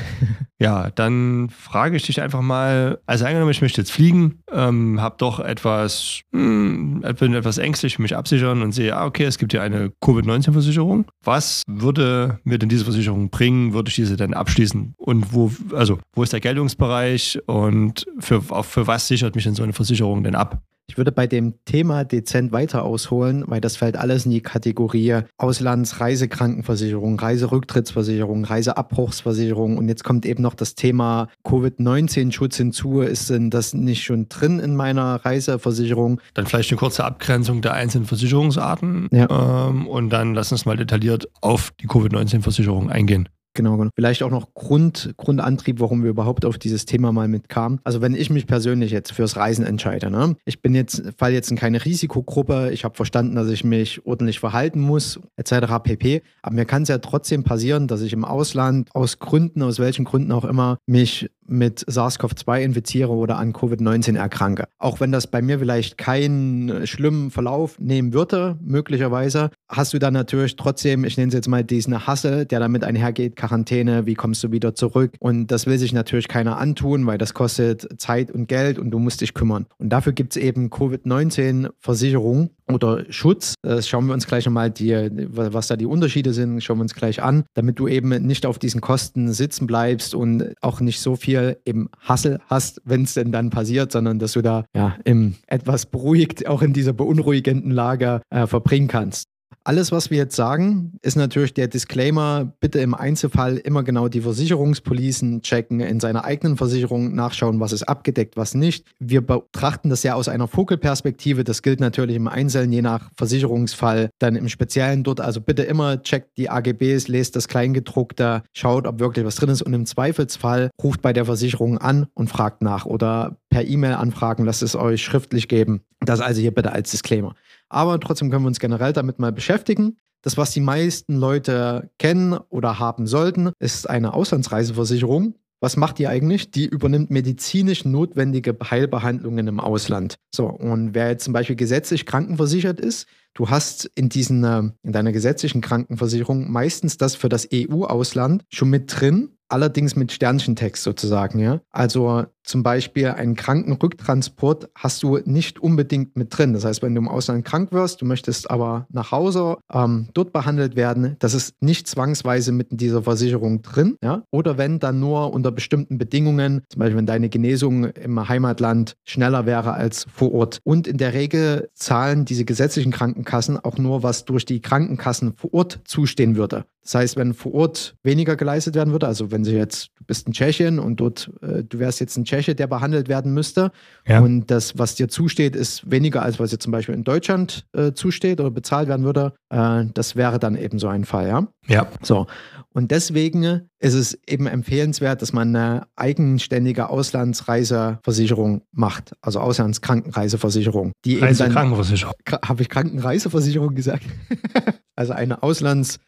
[0.63, 5.15] Ja, dann frage ich dich einfach mal, also angenommen, ich möchte jetzt fliegen, ähm, habe
[5.17, 9.63] doch etwas, hm, bin etwas ängstlich, mich absichern und sehe, ah, okay, es gibt hier
[9.63, 11.07] eine Covid-19-Versicherung.
[11.25, 13.73] Was würde mir denn diese Versicherung bringen?
[13.73, 14.93] Würde ich diese dann abschließen?
[14.99, 19.63] Und wo, also, wo ist der Geltungsbereich und für, für was sichert mich denn so
[19.63, 20.63] eine Versicherung denn ab?
[20.91, 25.21] Ich würde bei dem Thema dezent weiter ausholen, weil das fällt alles in die Kategorie
[25.39, 33.03] Auslandsreisekrankenversicherung, Reiserücktrittsversicherung, Reiseabbruchsversicherung und jetzt kommt eben noch das Thema Covid-19-Schutz hinzu.
[33.03, 36.21] Ist denn das nicht schon drin in meiner Reiseversicherung?
[36.35, 39.69] Dann vielleicht eine kurze Abgrenzung der einzelnen Versicherungsarten ja.
[39.69, 43.29] ähm, und dann lass uns mal detailliert auf die Covid-19-Versicherung eingehen.
[43.61, 43.91] Genau, genau.
[43.95, 47.79] Vielleicht auch noch Grund, Grundantrieb, warum wir überhaupt auf dieses Thema mal mitkamen.
[47.85, 50.35] Also wenn ich mich persönlich jetzt fürs Reisen entscheide, ne?
[50.47, 54.41] ich bin jetzt, fall jetzt in keine Risikogruppe, ich habe verstanden, dass ich mich ordentlich
[54.41, 55.75] verhalten muss, etc.
[55.83, 56.23] pp.
[56.41, 60.07] Aber mir kann es ja trotzdem passieren, dass ich im Ausland aus Gründen, aus welchen
[60.07, 64.69] Gründen auch immer, mich mit SARS-CoV-2 infiziere oder an Covid-19 erkranke.
[64.79, 70.15] Auch wenn das bei mir vielleicht keinen schlimmen Verlauf nehmen würde, möglicherweise, hast du dann
[70.15, 74.45] natürlich trotzdem, ich nenne es jetzt mal diesen Hassel, der damit einhergeht, Quarantäne, wie kommst
[74.45, 75.17] du wieder zurück?
[75.19, 79.01] Und das will sich natürlich keiner antun, weil das kostet Zeit und Geld und du
[79.01, 79.67] musst dich kümmern.
[79.79, 83.55] Und dafür gibt es eben Covid-19-Versicherungen oder Schutz.
[83.63, 86.95] Das schauen wir uns gleich nochmal, die, was da die Unterschiede sind, schauen wir uns
[86.95, 91.17] gleich an, damit du eben nicht auf diesen Kosten sitzen bleibst und auch nicht so
[91.17, 95.35] viel eben Hassel hast, wenn es denn dann passiert, sondern dass du da ja im
[95.49, 99.27] etwas beruhigt auch in dieser beunruhigenden Lage äh, verbringen kannst.
[99.63, 104.23] Alles, was wir jetzt sagen, ist natürlich der Disclaimer, bitte im Einzelfall immer genau die
[104.23, 108.87] Versicherungspolicen checken, in seiner eigenen Versicherung nachschauen, was ist abgedeckt, was nicht.
[108.99, 114.11] Wir betrachten das ja aus einer Vogelperspektive, das gilt natürlich im Einzelnen, je nach Versicherungsfall,
[114.19, 115.21] dann im Speziellen dort.
[115.21, 119.63] Also bitte immer checkt die AGBs, lest das Kleingedruckte, schaut, ob wirklich was drin ist
[119.63, 124.45] und im Zweifelsfall ruft bei der Versicherung an und fragt nach oder per E-Mail anfragen,
[124.45, 125.83] lasst es euch schriftlich geben.
[126.01, 127.35] Das also hier bitte als Disclaimer.
[127.69, 129.99] Aber trotzdem können wir uns generell damit mal beschäftigen.
[130.23, 135.35] Das, was die meisten Leute kennen oder haben sollten, ist eine Auslandsreiseversicherung.
[135.61, 136.51] Was macht die eigentlich?
[136.51, 140.17] Die übernimmt medizinisch notwendige Heilbehandlungen im Ausland.
[140.35, 144.93] So, und wer jetzt zum Beispiel gesetzlich krankenversichert ist, du hast in, diesen, äh, in
[144.93, 151.39] deiner gesetzlichen Krankenversicherung meistens das für das EU-Ausland schon mit drin, allerdings mit Sternchentext sozusagen.
[151.39, 151.61] Ja?
[151.71, 156.53] Also zum Beispiel einen Krankenrücktransport hast du nicht unbedingt mit drin.
[156.53, 160.33] Das heißt, wenn du im Ausland krank wirst, du möchtest aber nach Hause ähm, dort
[160.33, 163.97] behandelt werden, das ist nicht zwangsweise mit in dieser Versicherung drin.
[164.03, 164.25] Ja?
[164.33, 169.47] Oder wenn dann nur unter bestimmten Bedingungen, zum Beispiel wenn deine Genesung im Heimatland schneller
[169.47, 170.59] wäre als vor Ort.
[170.65, 175.55] Und in der Regel zahlen diese gesetzlichen Krankenkassen auch nur, was durch die Krankenkassen vor
[175.55, 176.65] Ort zustehen würde.
[176.83, 180.33] Das heißt, wenn vor Ort weniger geleistet werden würde, also wenn sie jetzt, bist in
[180.33, 183.71] Tschechien und dort, äh, du wärst jetzt in Tscheche, der behandelt werden müsste.
[184.09, 184.19] Ja.
[184.19, 187.93] Und das, was dir zusteht, ist weniger, als was dir zum Beispiel in Deutschland äh,
[187.93, 189.35] zusteht oder bezahlt werden würde.
[189.51, 191.47] Äh, das wäre dann eben so ein Fall, ja?
[191.69, 191.87] Ja.
[192.03, 192.27] So.
[192.73, 200.91] Und deswegen ist es eben empfehlenswert, dass man eine eigenständige Auslandsreiseversicherung macht, also Auslandskrankenreiseversicherung.
[201.05, 202.15] Die Reisekrankenversicherung.
[202.45, 204.03] Habe ich Krankenreiseversicherung gesagt?
[204.97, 206.01] also eine Auslands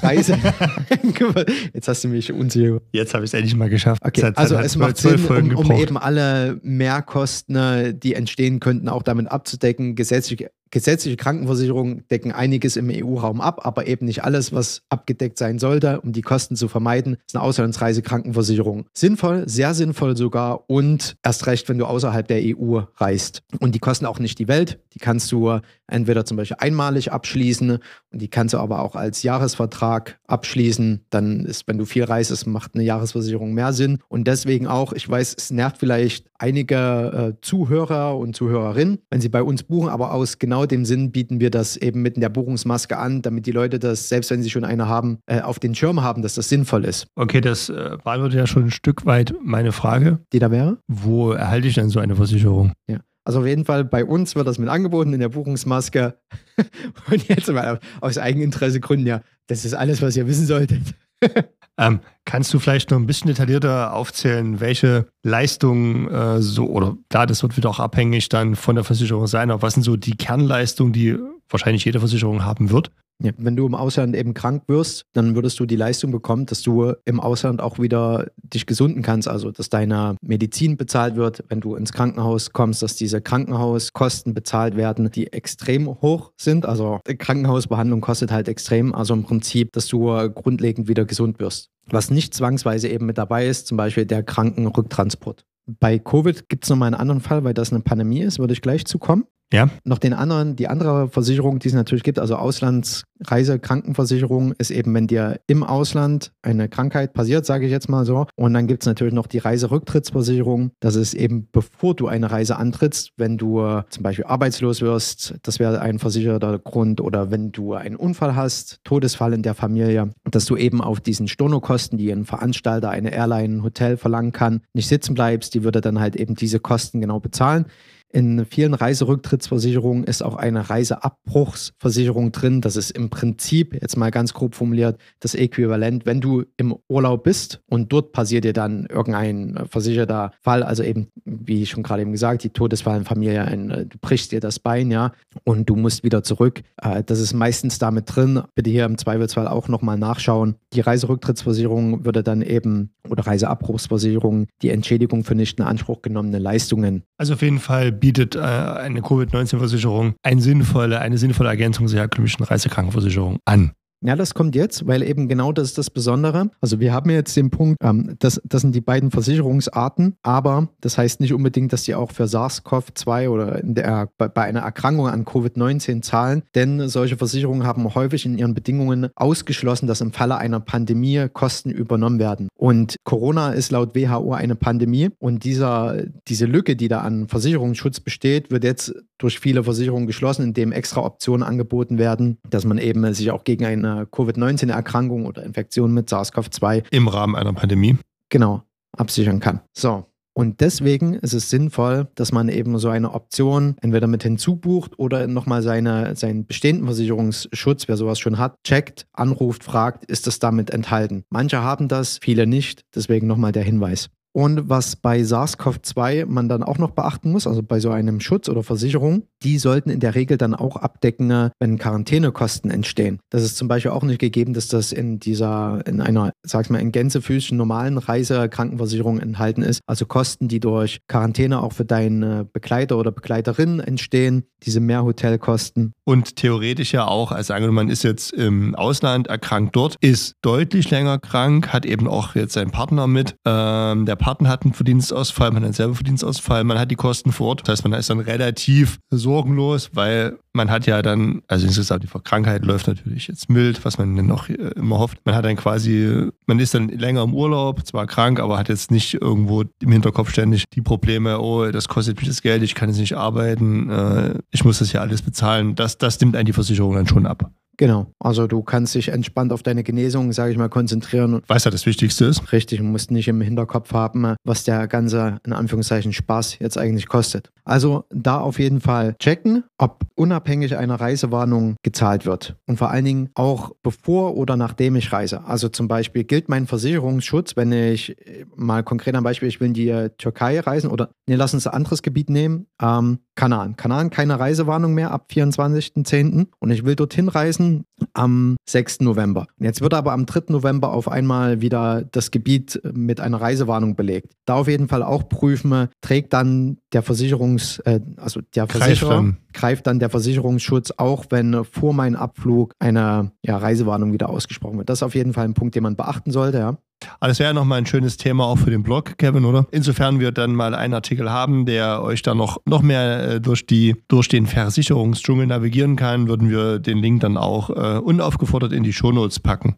[0.00, 0.36] Reise.
[1.72, 2.80] Jetzt hast du mich unsicher.
[2.92, 4.02] Jetzt habe ich es endlich mal geschafft.
[4.04, 9.30] Okay, also es macht Sinn, um, um, eben alle Mehrkosten, die entstehen könnten, auch damit
[9.30, 15.38] abzudecken, gesetzlich Gesetzliche Krankenversicherungen decken einiges im EU-Raum ab, aber eben nicht alles, was abgedeckt
[15.38, 18.86] sein sollte, um die Kosten zu vermeiden, ist eine Auslandsreisekrankenversicherung.
[18.92, 23.42] Sinnvoll, sehr sinnvoll sogar und erst recht, wenn du außerhalb der EU reist.
[23.60, 24.80] Und die kosten auch nicht die Welt.
[24.94, 29.22] Die kannst du entweder zum Beispiel einmalig abschließen und die kannst du aber auch als
[29.22, 31.04] Jahresvertrag abschließen.
[31.10, 33.98] Dann ist, wenn du viel reist, macht eine Jahresversicherung mehr Sinn.
[34.08, 39.28] Und deswegen auch, ich weiß, es nervt vielleicht einige äh, Zuhörer und Zuhörerinnen, wenn sie
[39.28, 42.30] bei uns buchen, aber aus genau dem Sinn bieten wir das eben mit in der
[42.30, 45.74] Buchungsmaske an, damit die Leute das, selbst wenn sie schon eine haben, äh, auf den
[45.74, 47.08] Schirm haben, dass das sinnvoll ist.
[47.16, 50.20] Okay, das äh, beantwortet ja schon ein Stück weit meine Frage.
[50.32, 50.78] Die da wäre?
[50.86, 52.72] Wo erhalte ich denn so eine Versicherung?
[52.88, 53.00] Ja.
[53.26, 56.14] Also auf jeden Fall bei uns wird das mit angeboten in der Buchungsmaske.
[57.10, 60.94] Und jetzt mal aus Eigeninteresse Gründen, ja, das ist alles, was ihr wissen solltet.
[61.78, 67.26] Ähm, kannst du vielleicht noch ein bisschen detaillierter aufzählen, welche Leistungen äh, so, oder klar,
[67.26, 70.16] das wird wieder auch abhängig dann von der Versicherung sein, aber was sind so die
[70.16, 71.18] Kernleistungen, die
[71.50, 72.90] wahrscheinlich jede Versicherung haben wird?
[73.22, 76.60] Ja, wenn du im Ausland eben krank wirst, dann würdest du die Leistung bekommen, dass
[76.60, 81.60] du im Ausland auch wieder dich gesunden kannst, also dass deine Medizin bezahlt wird, wenn
[81.60, 86.66] du ins Krankenhaus kommst, dass diese Krankenhauskosten bezahlt werden, die extrem hoch sind.
[86.66, 91.70] Also Krankenhausbehandlung kostet halt extrem, also im Prinzip, dass du grundlegend wieder gesund wirst.
[91.88, 95.46] Was nicht zwangsweise eben mit dabei ist, zum Beispiel der Krankenrücktransport.
[95.80, 98.60] Bei Covid gibt es nochmal einen anderen Fall, weil das eine Pandemie ist, würde ich
[98.60, 99.24] gleich zukommen.
[99.52, 99.68] Ja.
[99.84, 105.06] Noch den anderen, die andere Versicherung, die es natürlich gibt, also Auslandsreisekrankenversicherung, ist eben, wenn
[105.06, 108.26] dir im Ausland eine Krankheit passiert, sage ich jetzt mal so.
[108.34, 110.72] Und dann gibt es natürlich noch die Reiserücktrittsversicherung.
[110.80, 115.60] Das ist eben, bevor du eine Reise antrittst, wenn du zum Beispiel arbeitslos wirst, das
[115.60, 120.46] wäre ein versicherter Grund, oder wenn du einen Unfall hast, Todesfall in der Familie, dass
[120.46, 124.88] du eben auf diesen Stornokosten, die ein Veranstalter, eine Airline, ein Hotel verlangen kann, nicht
[124.88, 127.66] sitzen bleibst, die würde dann halt eben diese Kosten genau bezahlen.
[128.12, 132.60] In vielen Reiserücktrittsversicherungen ist auch eine Reiseabbruchsversicherung drin.
[132.60, 137.24] Das ist im Prinzip, jetzt mal ganz grob formuliert, das Äquivalent, wenn du im Urlaub
[137.24, 142.12] bist und dort passiert dir dann irgendein versicherter Fall, also eben, wie schon gerade eben
[142.12, 145.12] gesagt, die Todesfall in Familie, ein, äh, du brichst dir das Bein, ja,
[145.44, 146.62] und du musst wieder zurück.
[146.80, 148.42] Äh, das ist meistens damit drin.
[148.54, 150.56] Bitte hier im Zweifelsfall auch nochmal nachschauen.
[150.72, 157.02] Die Reiserücktrittsversicherung würde dann eben, oder Reiseabbruchsversicherung, die Entschädigung für nicht in Anspruch genommene Leistungen.
[157.18, 162.44] Also auf jeden Fall bietet äh, eine Covid-19-Versicherung eine sinnvolle, eine sinnvolle Ergänzung zur herkömmlichen
[162.44, 163.72] Reisekrankenversicherung an.
[164.02, 166.50] Ja, das kommt jetzt, weil eben genau das ist das Besondere.
[166.60, 170.98] Also wir haben jetzt den Punkt, ähm, das, das sind die beiden Versicherungsarten, aber das
[170.98, 175.24] heißt nicht unbedingt, dass die auch für SARS-CoV-2 oder der, bei, bei einer Erkrankung an
[175.24, 180.60] Covid-19 zahlen, denn solche Versicherungen haben häufig in ihren Bedingungen ausgeschlossen, dass im Falle einer
[180.60, 182.48] Pandemie Kosten übernommen werden.
[182.54, 188.00] Und Corona ist laut WHO eine Pandemie und dieser, diese Lücke, die da an Versicherungsschutz
[188.00, 193.12] besteht, wird jetzt durch viele Versicherungen geschlossen, indem extra Optionen angeboten werden, dass man eben
[193.14, 197.96] sich auch gegen eine eine Covid-19-Erkrankung oder Infektion mit SARS-CoV-2 im Rahmen einer Pandemie
[198.28, 198.62] genau
[198.96, 199.60] absichern kann.
[199.76, 200.06] So.
[200.34, 205.26] Und deswegen ist es sinnvoll, dass man eben so eine Option entweder mit hinzubucht oder
[205.28, 210.68] nochmal seine, seinen bestehenden Versicherungsschutz, wer sowas schon hat, checkt, anruft, fragt, ist das damit
[210.68, 211.24] enthalten.
[211.30, 212.82] Manche haben das, viele nicht.
[212.94, 214.10] Deswegen nochmal der Hinweis.
[214.36, 218.50] Und was bei SARS-CoV-2 man dann auch noch beachten muss, also bei so einem Schutz
[218.50, 223.18] oder Versicherung, die sollten in der Regel dann auch abdecken, wenn Quarantänekosten entstehen.
[223.30, 226.70] Das ist zum Beispiel auch nicht gegeben, dass das in dieser, in einer, sag ich
[226.70, 229.80] mal, in Gänsefüßchen normalen Reisekrankenversicherung enthalten ist.
[229.86, 235.94] Also Kosten, die durch Quarantäne auch für deinen Begleiter oder Begleiterin entstehen, diese Mehrhotelkosten.
[236.04, 240.90] Und theoretisch ja auch, also angenommen, man ist jetzt im Ausland erkrankt dort, ist deutlich
[240.90, 243.34] länger krank, hat eben auch jetzt seinen Partner mit.
[243.46, 247.46] Ähm, der Partner hat einen Verdienstausfall, man hat selber Verdienstausfall, man hat die Kosten vor
[247.46, 247.60] Ort.
[247.60, 252.08] Das heißt, man ist dann relativ sorgenlos, weil man hat ja dann, also insgesamt die
[252.08, 255.18] Krankheit läuft natürlich jetzt mild, was man dann noch äh, immer hofft.
[255.24, 258.90] Man hat dann quasi, man ist dann länger im Urlaub, zwar krank, aber hat jetzt
[258.90, 262.88] nicht irgendwo im Hinterkopf ständig die Probleme, oh, das kostet mich das Geld, ich kann
[262.88, 265.76] jetzt nicht arbeiten, äh, ich muss das ja alles bezahlen.
[265.76, 267.52] Das, das nimmt einen die Versicherung dann schon ab.
[267.76, 271.42] Genau, also du kannst dich entspannt auf deine Genesung, sage ich mal, konzentrieren.
[271.46, 272.52] Was ja das Wichtigste ist.
[272.52, 277.06] Richtig, du musst nicht im Hinterkopf haben, was der ganze, in Anführungszeichen, Spaß jetzt eigentlich
[277.06, 277.50] kostet.
[277.64, 282.56] Also da auf jeden Fall checken, ob unabhängig einer Reisewarnung gezahlt wird.
[282.66, 285.44] Und vor allen Dingen auch bevor oder nachdem ich reise.
[285.44, 288.16] Also zum Beispiel gilt mein Versicherungsschutz, wenn ich
[288.54, 291.74] mal konkret ein Beispiel, ich will in die Türkei reisen oder nee, lass uns ein
[291.74, 293.74] anderes Gebiet nehmen, ähm, Kanal.
[293.76, 296.46] Kanal keine Reisewarnung mehr ab 24.10.
[296.58, 297.65] und ich will dorthin reisen
[298.12, 299.00] am 6.
[299.00, 299.46] November.
[299.58, 300.44] Jetzt wird aber am 3.
[300.48, 304.32] November auf einmal wieder das Gebiet mit einer Reisewarnung belegt.
[304.44, 309.36] Da auf jeden Fall auch prüfen, trägt dann der Versicherungs, äh, also der Versicherer, dann.
[309.52, 314.88] greift dann der Versicherungsschutz auch, wenn vor meinem Abflug eine ja, Reisewarnung wieder ausgesprochen wird.
[314.88, 316.78] Das ist auf jeden Fall ein Punkt, den man beachten sollte, ja.
[317.20, 319.66] Aber das wäre ja nochmal ein schönes Thema auch für den Blog, Kevin, oder?
[319.70, 323.66] Insofern wir dann mal einen Artikel haben, der euch dann noch, noch mehr äh, durch,
[323.66, 328.82] die, durch den Versicherungsdschungel navigieren kann, würden wir den Link dann auch äh, unaufgefordert in
[328.82, 329.76] die Shownotes packen.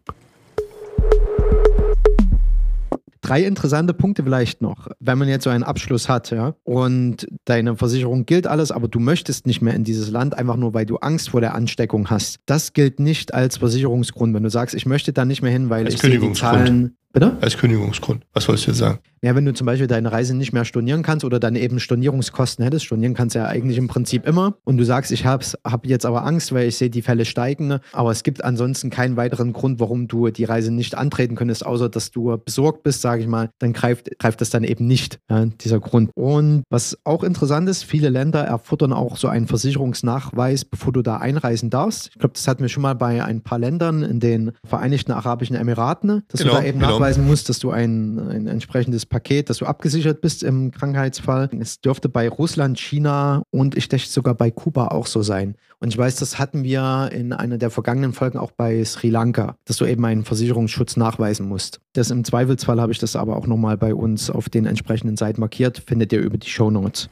[3.21, 7.75] Drei interessante Punkte vielleicht noch, wenn man jetzt so einen Abschluss hat, ja, und deine
[7.75, 10.95] Versicherung gilt alles, aber du möchtest nicht mehr in dieses Land, einfach nur weil du
[10.97, 12.39] Angst vor der Ansteckung hast.
[12.45, 14.33] Das gilt nicht als Versicherungsgrund.
[14.33, 16.31] Wenn du sagst, ich möchte da nicht mehr hin, weil Als ich sehe die.
[16.31, 17.37] Zahlen, Bitte?
[17.41, 18.23] Als Kündigungsgrund.
[18.33, 18.99] Was wolltest du jetzt sagen?
[19.21, 22.63] Ja, wenn du zum Beispiel deine Reise nicht mehr stornieren kannst oder dann eben Stornierungskosten
[22.63, 25.85] hättest, stornieren kannst du ja eigentlich im Prinzip immer und du sagst, ich habe hab
[25.85, 27.81] jetzt aber Angst, weil ich sehe, die Fälle steigen, ne?
[27.91, 31.89] aber es gibt ansonsten keinen weiteren Grund, warum du die Reise nicht antreten könntest, außer
[31.89, 35.47] dass du besorgt bist, sage ich mal, dann greift, greift das dann eben nicht, ja,
[35.47, 36.11] dieser Grund.
[36.15, 41.17] Und was auch interessant ist, viele Länder erfordern auch so einen Versicherungsnachweis, bevor du da
[41.17, 42.09] einreisen darfst.
[42.13, 45.55] Ich glaube, das hatten wir schon mal bei ein paar Ländern in den Vereinigten Arabischen
[45.55, 46.98] Emiraten, dass Genau, du da eben genau.
[46.99, 51.49] Nachweisen musst, dass du ein, ein entsprechendes Paket, dass du abgesichert bist im Krankheitsfall.
[51.57, 55.55] Es dürfte bei Russland, China und ich denke sogar bei Kuba auch so sein.
[55.79, 59.55] Und ich weiß, das hatten wir in einer der vergangenen Folgen auch bei Sri Lanka,
[59.63, 61.79] dass du eben einen Versicherungsschutz nachweisen musst.
[61.93, 65.39] Das im Zweifelsfall habe ich das aber auch nochmal bei uns auf den entsprechenden Seiten
[65.39, 67.09] markiert, findet ihr über die Show Notes.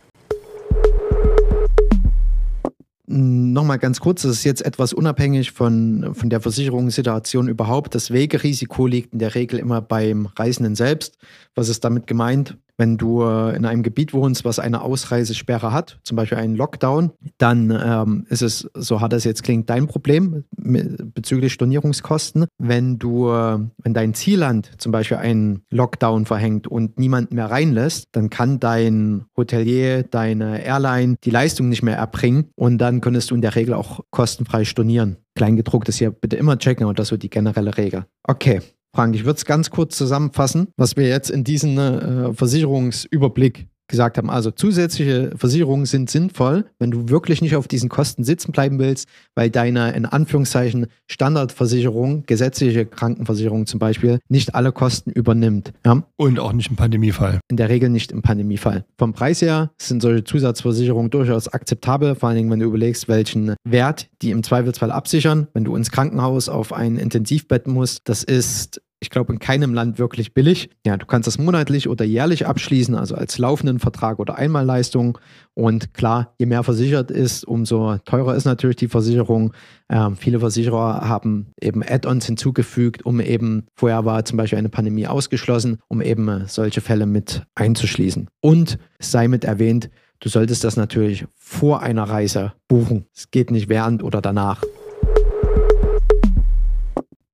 [3.10, 7.96] Nochmal ganz kurz, das ist jetzt etwas unabhängig von, von der Versicherungssituation überhaupt.
[7.96, 11.18] Das Wegerisiko liegt in der Regel immer beim Reisenden selbst.
[11.56, 12.58] Was ist damit gemeint?
[12.78, 17.12] Wenn du äh, in einem Gebiet wohnst, was eine Ausreisesperre hat, zum Beispiel einen Lockdown,
[17.38, 22.46] dann ähm, ist es, so hart es jetzt klingt, dein Problem bezüglich Stornierungskosten.
[22.60, 28.10] Wenn du, äh, wenn dein Zielland zum Beispiel einen Lockdown verhängt und niemanden mehr reinlässt,
[28.12, 33.36] dann kann dein Hotelier, deine Airline die Leistung nicht mehr erbringen und dann könntest du
[33.36, 35.18] in der Regel auch kostenfrei stornieren.
[35.36, 38.06] Kleingedrucktes hier bitte immer checken und das so die generelle Regel.
[38.24, 38.62] Okay.
[38.98, 44.18] Frank, ich würde es ganz kurz zusammenfassen, was wir jetzt in diesem äh, Versicherungsüberblick gesagt
[44.18, 44.30] haben.
[44.30, 49.08] Also zusätzliche Versicherungen sind sinnvoll, wenn du wirklich nicht auf diesen Kosten sitzen bleiben willst,
[49.36, 55.74] weil deine in Anführungszeichen Standardversicherung, gesetzliche Krankenversicherung zum Beispiel, nicht alle Kosten übernimmt.
[55.86, 56.04] Ja?
[56.18, 57.40] Und auch nicht im Pandemiefall.
[57.50, 58.86] In der Regel nicht im Pandemiefall.
[58.98, 63.56] Vom Preis her sind solche Zusatzversicherungen durchaus akzeptabel, vor allen Dingen, wenn du überlegst, welchen
[63.64, 65.48] Wert die im Zweifelsfall absichern.
[65.54, 70.00] Wenn du ins Krankenhaus auf ein Intensivbett musst, das ist ich glaube, in keinem Land
[70.00, 70.70] wirklich billig.
[70.86, 75.20] Ja, du kannst das monatlich oder jährlich abschließen, also als laufenden Vertrag oder Einmalleistung.
[75.54, 79.54] Und klar, je mehr versichert ist, umso teurer ist natürlich die Versicherung.
[79.90, 85.08] Ähm, viele Versicherer haben eben Add-ons hinzugefügt, um eben, vorher war zum Beispiel eine Pandemie
[85.08, 88.30] ausgeschlossen, um eben äh, solche Fälle mit einzuschließen.
[88.42, 93.06] Und sei mit erwähnt, du solltest das natürlich vor einer Reise buchen.
[93.16, 94.64] Es geht nicht während oder danach.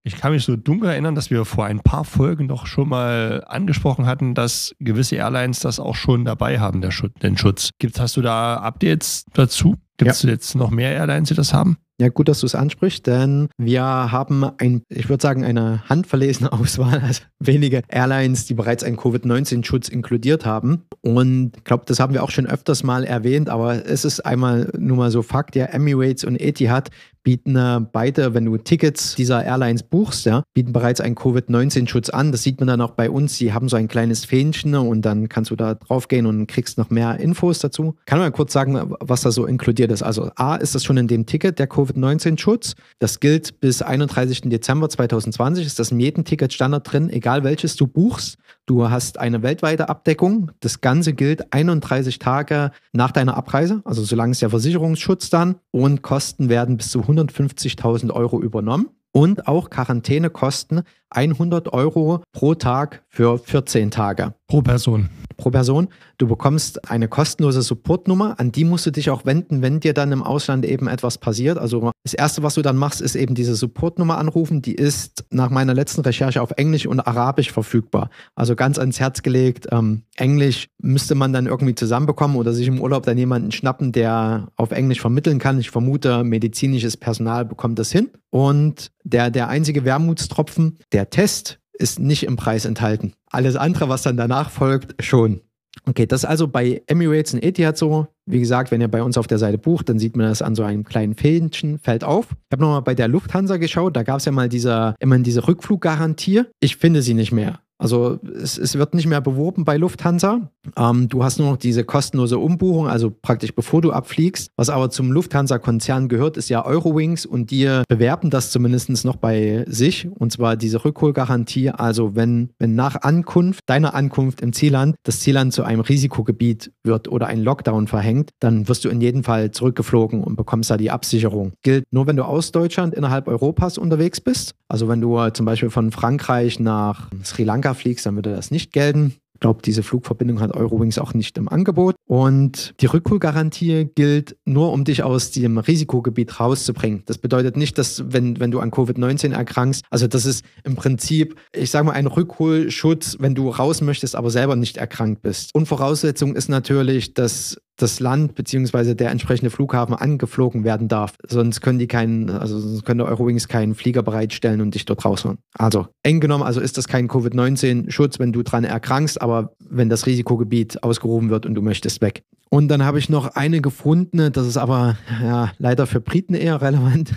[0.06, 3.42] Ich kann mich so dunkel erinnern, dass wir vor ein paar Folgen doch schon mal
[3.48, 7.70] angesprochen hatten, dass gewisse Airlines das auch schon dabei haben, der Schutz, den Schutz.
[7.80, 9.76] Gibt's, hast du da Updates dazu?
[9.98, 11.78] Gibt es jetzt noch mehr Airlines, die das haben?
[12.04, 16.52] Ja, gut, dass du es ansprichst, denn wir haben ein, ich würde sagen, eine handverlesene
[16.52, 20.84] Auswahl, also wenige Airlines, die bereits einen Covid-19-Schutz inkludiert haben.
[21.00, 24.70] Und ich glaube, das haben wir auch schon öfters mal erwähnt, aber es ist einmal
[24.78, 26.90] nur mal so Fakt, ja, Emirates und Etihad
[27.24, 32.32] bieten äh, beide, wenn du Tickets dieser Airlines buchst, ja, bieten bereits einen Covid-19-Schutz an.
[32.32, 33.38] Das sieht man dann auch bei uns.
[33.38, 36.90] Die haben so ein kleines Fähnchen und dann kannst du da draufgehen und kriegst noch
[36.90, 37.96] mehr Infos dazu.
[38.06, 40.04] Kann man kurz sagen, was da so inkludiert ist.
[40.04, 42.76] Also A ist das schon in dem Ticket, der Covid-19-Schutz.
[43.00, 44.42] Das gilt bis 31.
[44.42, 45.66] Dezember 2020.
[45.66, 48.38] Ist das in jedem Ticket Standard drin, egal welches du buchst.
[48.66, 50.52] Du hast eine weltweite Abdeckung.
[50.60, 55.56] Das Ganze gilt 31 Tage nach deiner Abreise, also solange ist der Versicherungsschutz dann.
[55.72, 58.90] Und Kosten werden bis zu 150.000 Euro übernommen.
[59.12, 60.82] Und auch Quarantänekosten
[61.16, 65.10] 100 Euro pro Tag für 14 Tage Pro Person.
[65.38, 65.88] pro Person.
[66.18, 70.12] Du bekommst eine kostenlose Supportnummer, an die musst du dich auch wenden, wenn dir dann
[70.12, 71.58] im Ausland eben etwas passiert.
[71.58, 74.62] Also das Erste, was du dann machst, ist eben diese Supportnummer anrufen.
[74.62, 78.10] Die ist nach meiner letzten Recherche auf Englisch und Arabisch verfügbar.
[78.36, 79.68] Also ganz ans Herz gelegt.
[79.72, 84.50] Ähm, Englisch müsste man dann irgendwie zusammenbekommen oder sich im Urlaub dann jemanden schnappen, der
[84.56, 85.60] auf Englisch vermitteln kann.
[85.60, 88.12] Ich vermute, medizinisches Personal bekommt das hin.
[88.30, 93.14] Und der, der einzige Wermutstropfen, der Test ist nicht im Preis enthalten.
[93.30, 95.42] Alles andere, was dann danach folgt, schon.
[95.86, 98.08] Okay, das ist also bei Emirates und Etihad so.
[98.26, 100.56] Wie gesagt, wenn ihr bei uns auf der Seite bucht, dann sieht man das an
[100.56, 102.28] so einem kleinen Fähnchen, fällt auf.
[102.32, 105.48] Ich habe nochmal bei der Lufthansa geschaut, da gab es ja mal diese, immer diese
[105.48, 106.44] Rückfluggarantie.
[106.60, 107.60] Ich finde sie nicht mehr.
[107.84, 110.50] Also es, es wird nicht mehr beworben bei Lufthansa.
[110.78, 114.52] Ähm, du hast nur noch diese kostenlose Umbuchung, also praktisch bevor du abfliegst.
[114.56, 119.66] Was aber zum Lufthansa-Konzern gehört, ist ja Eurowings und die bewerben das zumindest noch bei
[119.68, 120.08] sich.
[120.18, 121.72] Und zwar diese Rückholgarantie.
[121.72, 127.10] Also wenn, wenn nach Ankunft, deiner Ankunft im Zielland, das Zielland zu einem Risikogebiet wird
[127.10, 130.90] oder ein Lockdown verhängt, dann wirst du in jedem Fall zurückgeflogen und bekommst da die
[130.90, 131.52] Absicherung.
[131.64, 134.56] Gilt nur, wenn du aus Deutschland innerhalb Europas unterwegs bist.
[134.70, 138.72] Also wenn du zum Beispiel von Frankreich nach Sri Lanka fliegst, dann würde das nicht
[138.72, 139.16] gelten.
[139.40, 141.96] glaube, diese Flugverbindung hat Eurowings auch nicht im Angebot.
[142.08, 147.04] Und die Rückholgarantie gilt nur, um dich aus dem Risikogebiet rauszubringen.
[147.06, 151.36] Das bedeutet nicht, dass wenn, wenn du an Covid-19 erkrankst, also das ist im Prinzip,
[151.54, 155.50] ich sage mal, ein Rückholschutz, wenn du raus möchtest, aber selber nicht erkrankt bist.
[155.54, 158.94] Und Voraussetzung ist natürlich, dass das Land bzw.
[158.94, 161.16] der entsprechende Flughafen angeflogen werden darf.
[161.28, 165.40] Sonst können die keinen, also sonst könnte Eurowings keinen Flieger bereitstellen und dich dort rausholen.
[165.54, 170.06] Also eng genommen, also ist das kein Covid-19-Schutz, wenn du dran erkrankst, aber wenn das
[170.06, 172.24] Risikogebiet ausgerufen wird und du möchtest weg.
[172.50, 176.62] Und dann habe ich noch eine gefunden, das ist aber ja, leider für Briten eher
[176.62, 177.12] relevant.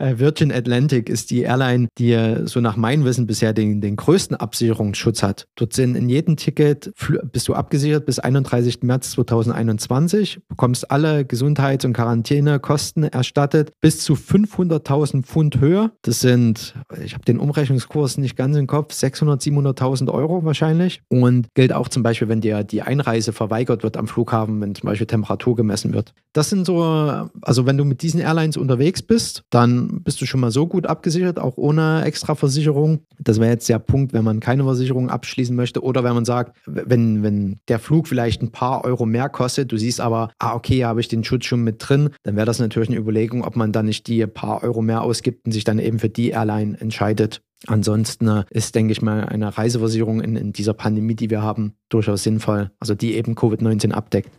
[0.00, 4.36] Äh, Virgin Atlantic ist die Airline, die so nach meinem Wissen bisher den, den größten
[4.36, 5.46] Absicherungsschutz hat.
[5.56, 6.92] Dort sind in jedem Ticket
[7.32, 8.82] bist du abgesichert bis 31.
[8.82, 15.92] März 2021, bekommst alle Gesundheits- und Quarantänekosten erstattet bis zu 500.000 Pfund höher.
[16.02, 21.02] Das sind, ich habe den Umrechnungskurs nicht ganz im Kopf, 600, 700.000 Euro wahrscheinlich.
[21.08, 24.86] Und gilt auch zum Beispiel, wenn dir die Einreise verweigert wird am Flughafen, wenn zum
[24.86, 26.14] Beispiel Temperatur gemessen wird.
[26.32, 26.80] Das sind so,
[27.42, 30.86] also wenn du mit diesen Airlines unterwegs bist, dann bist du schon mal so gut
[30.86, 33.00] abgesichert, auch ohne extra Versicherung.
[33.18, 36.56] Das wäre jetzt der Punkt, wenn man keine Versicherung abschließen möchte oder wenn man sagt,
[36.66, 40.76] wenn, wenn der Flug vielleicht ein paar Euro mehr kostet, du siehst aber, ah, okay,
[40.76, 43.56] hier habe ich den Schutz schon mit drin, dann wäre das natürlich eine Überlegung, ob
[43.56, 46.80] man dann nicht die paar Euro mehr ausgibt und sich dann eben für die Airline
[46.80, 47.42] entscheidet.
[47.66, 51.74] Ansonsten äh, ist, denke ich mal, eine Reiseversicherung in, in dieser Pandemie, die wir haben,
[51.88, 54.30] durchaus sinnvoll, also die eben Covid-19 abdeckt.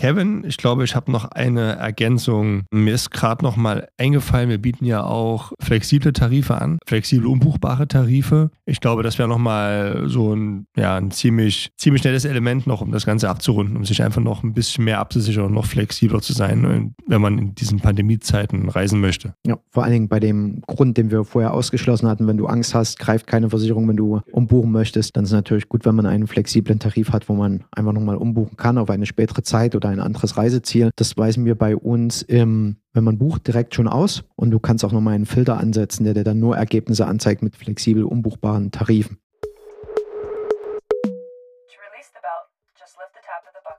[0.00, 2.62] Kevin, ich glaube, ich habe noch eine Ergänzung.
[2.70, 7.86] Mir ist gerade noch mal eingefallen, wir bieten ja auch flexible Tarife an, flexible umbuchbare
[7.86, 8.50] Tarife.
[8.64, 12.80] Ich glaube, das wäre noch mal so ein, ja, ein ziemlich, ziemlich nettes Element noch,
[12.80, 16.22] um das Ganze abzurunden, um sich einfach noch ein bisschen mehr abzusichern und noch flexibler
[16.22, 19.34] zu sein, wenn man in diesen Pandemiezeiten reisen möchte.
[19.46, 22.74] Ja, vor allen Dingen bei dem Grund, den wir vorher ausgeschlossen hatten, wenn du Angst
[22.74, 26.06] hast, greift keine Versicherung, wenn du umbuchen möchtest, dann ist es natürlich gut, wenn man
[26.06, 29.89] einen flexiblen Tarif hat, wo man einfach nochmal umbuchen kann auf eine spätere Zeit oder
[29.90, 30.90] ein anderes Reiseziel.
[30.96, 34.84] Das weisen wir bei uns im wenn man bucht, direkt schon aus und du kannst
[34.84, 39.18] auch nochmal einen Filter ansetzen, der dir dann nur Ergebnisse anzeigt mit flexibel umbuchbaren Tarifen.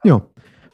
[0.04, 0.26] Ja,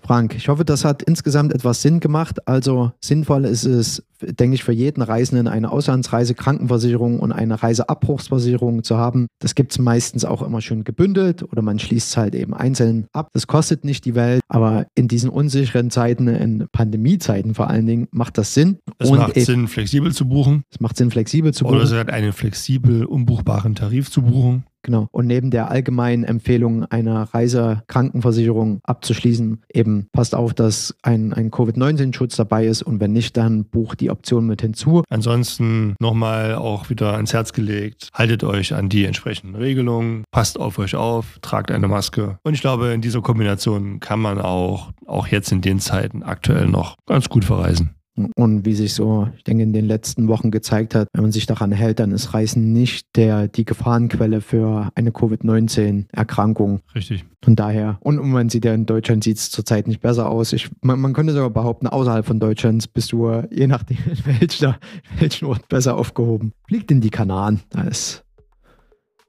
[0.07, 2.47] Frank, ich hoffe, das hat insgesamt etwas Sinn gemacht.
[2.47, 8.83] Also sinnvoll ist es, denke ich, für jeden Reisenden eine Auslandsreise, Krankenversicherung und eine Reiseabbruchsversicherung
[8.83, 9.27] zu haben.
[9.39, 13.07] Das gibt es meistens auch immer schön gebündelt oder man schließt es halt eben einzeln
[13.11, 13.27] ab.
[13.33, 18.07] Das kostet nicht die Welt, aber in diesen unsicheren Zeiten, in Pandemiezeiten vor allen Dingen,
[18.11, 18.77] macht das Sinn.
[18.99, 20.63] Es macht Sinn, flexibel zu buchen.
[20.71, 21.75] Es macht Sinn, flexibel zu buchen.
[21.75, 24.63] Oder es hat einen flexibel umbuchbaren Tarif zu buchen.
[24.87, 25.09] Genau.
[25.11, 32.37] Und neben der allgemeinen Empfehlung einer Reisekrankenversicherung abzuschließen, eben passt auf, dass ein, ein Covid-19-Schutz
[32.37, 35.03] dabei ist und wenn nicht, dann bucht die Option mit hinzu.
[35.09, 40.79] Ansonsten nochmal auch wieder ans Herz gelegt, haltet euch an die entsprechenden Regelungen, passt auf
[40.79, 42.39] euch auf, tragt eine Maske.
[42.43, 46.67] Und ich glaube, in dieser Kombination kann man auch, auch jetzt in den Zeiten aktuell
[46.67, 47.96] noch ganz gut verreisen.
[48.35, 51.45] Und wie sich so, ich denke, in den letzten Wochen gezeigt hat, wenn man sich
[51.45, 56.81] daran hält, dann ist Reisen nicht der, die Gefahrenquelle für eine Covid-19-Erkrankung.
[56.95, 57.25] Richtig.
[57.43, 60.51] Von daher, und man sieht ja in Deutschland sieht es zurzeit nicht besser aus.
[60.53, 64.79] Ich, man, man, könnte sogar behaupten, außerhalb von Deutschlands bist du, je nachdem, in welcher,
[65.19, 66.53] welchen Ort besser aufgehoben.
[66.67, 67.61] Fliegt in die Kanaren.
[67.69, 68.25] Da ist,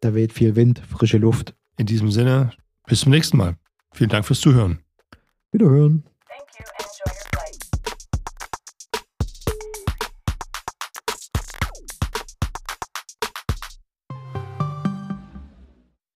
[0.00, 1.54] da weht viel Wind, frische Luft.
[1.76, 2.50] In diesem Sinne,
[2.86, 3.56] bis zum nächsten Mal.
[3.92, 4.78] Vielen Dank fürs Zuhören.
[5.52, 6.04] Wiederhören.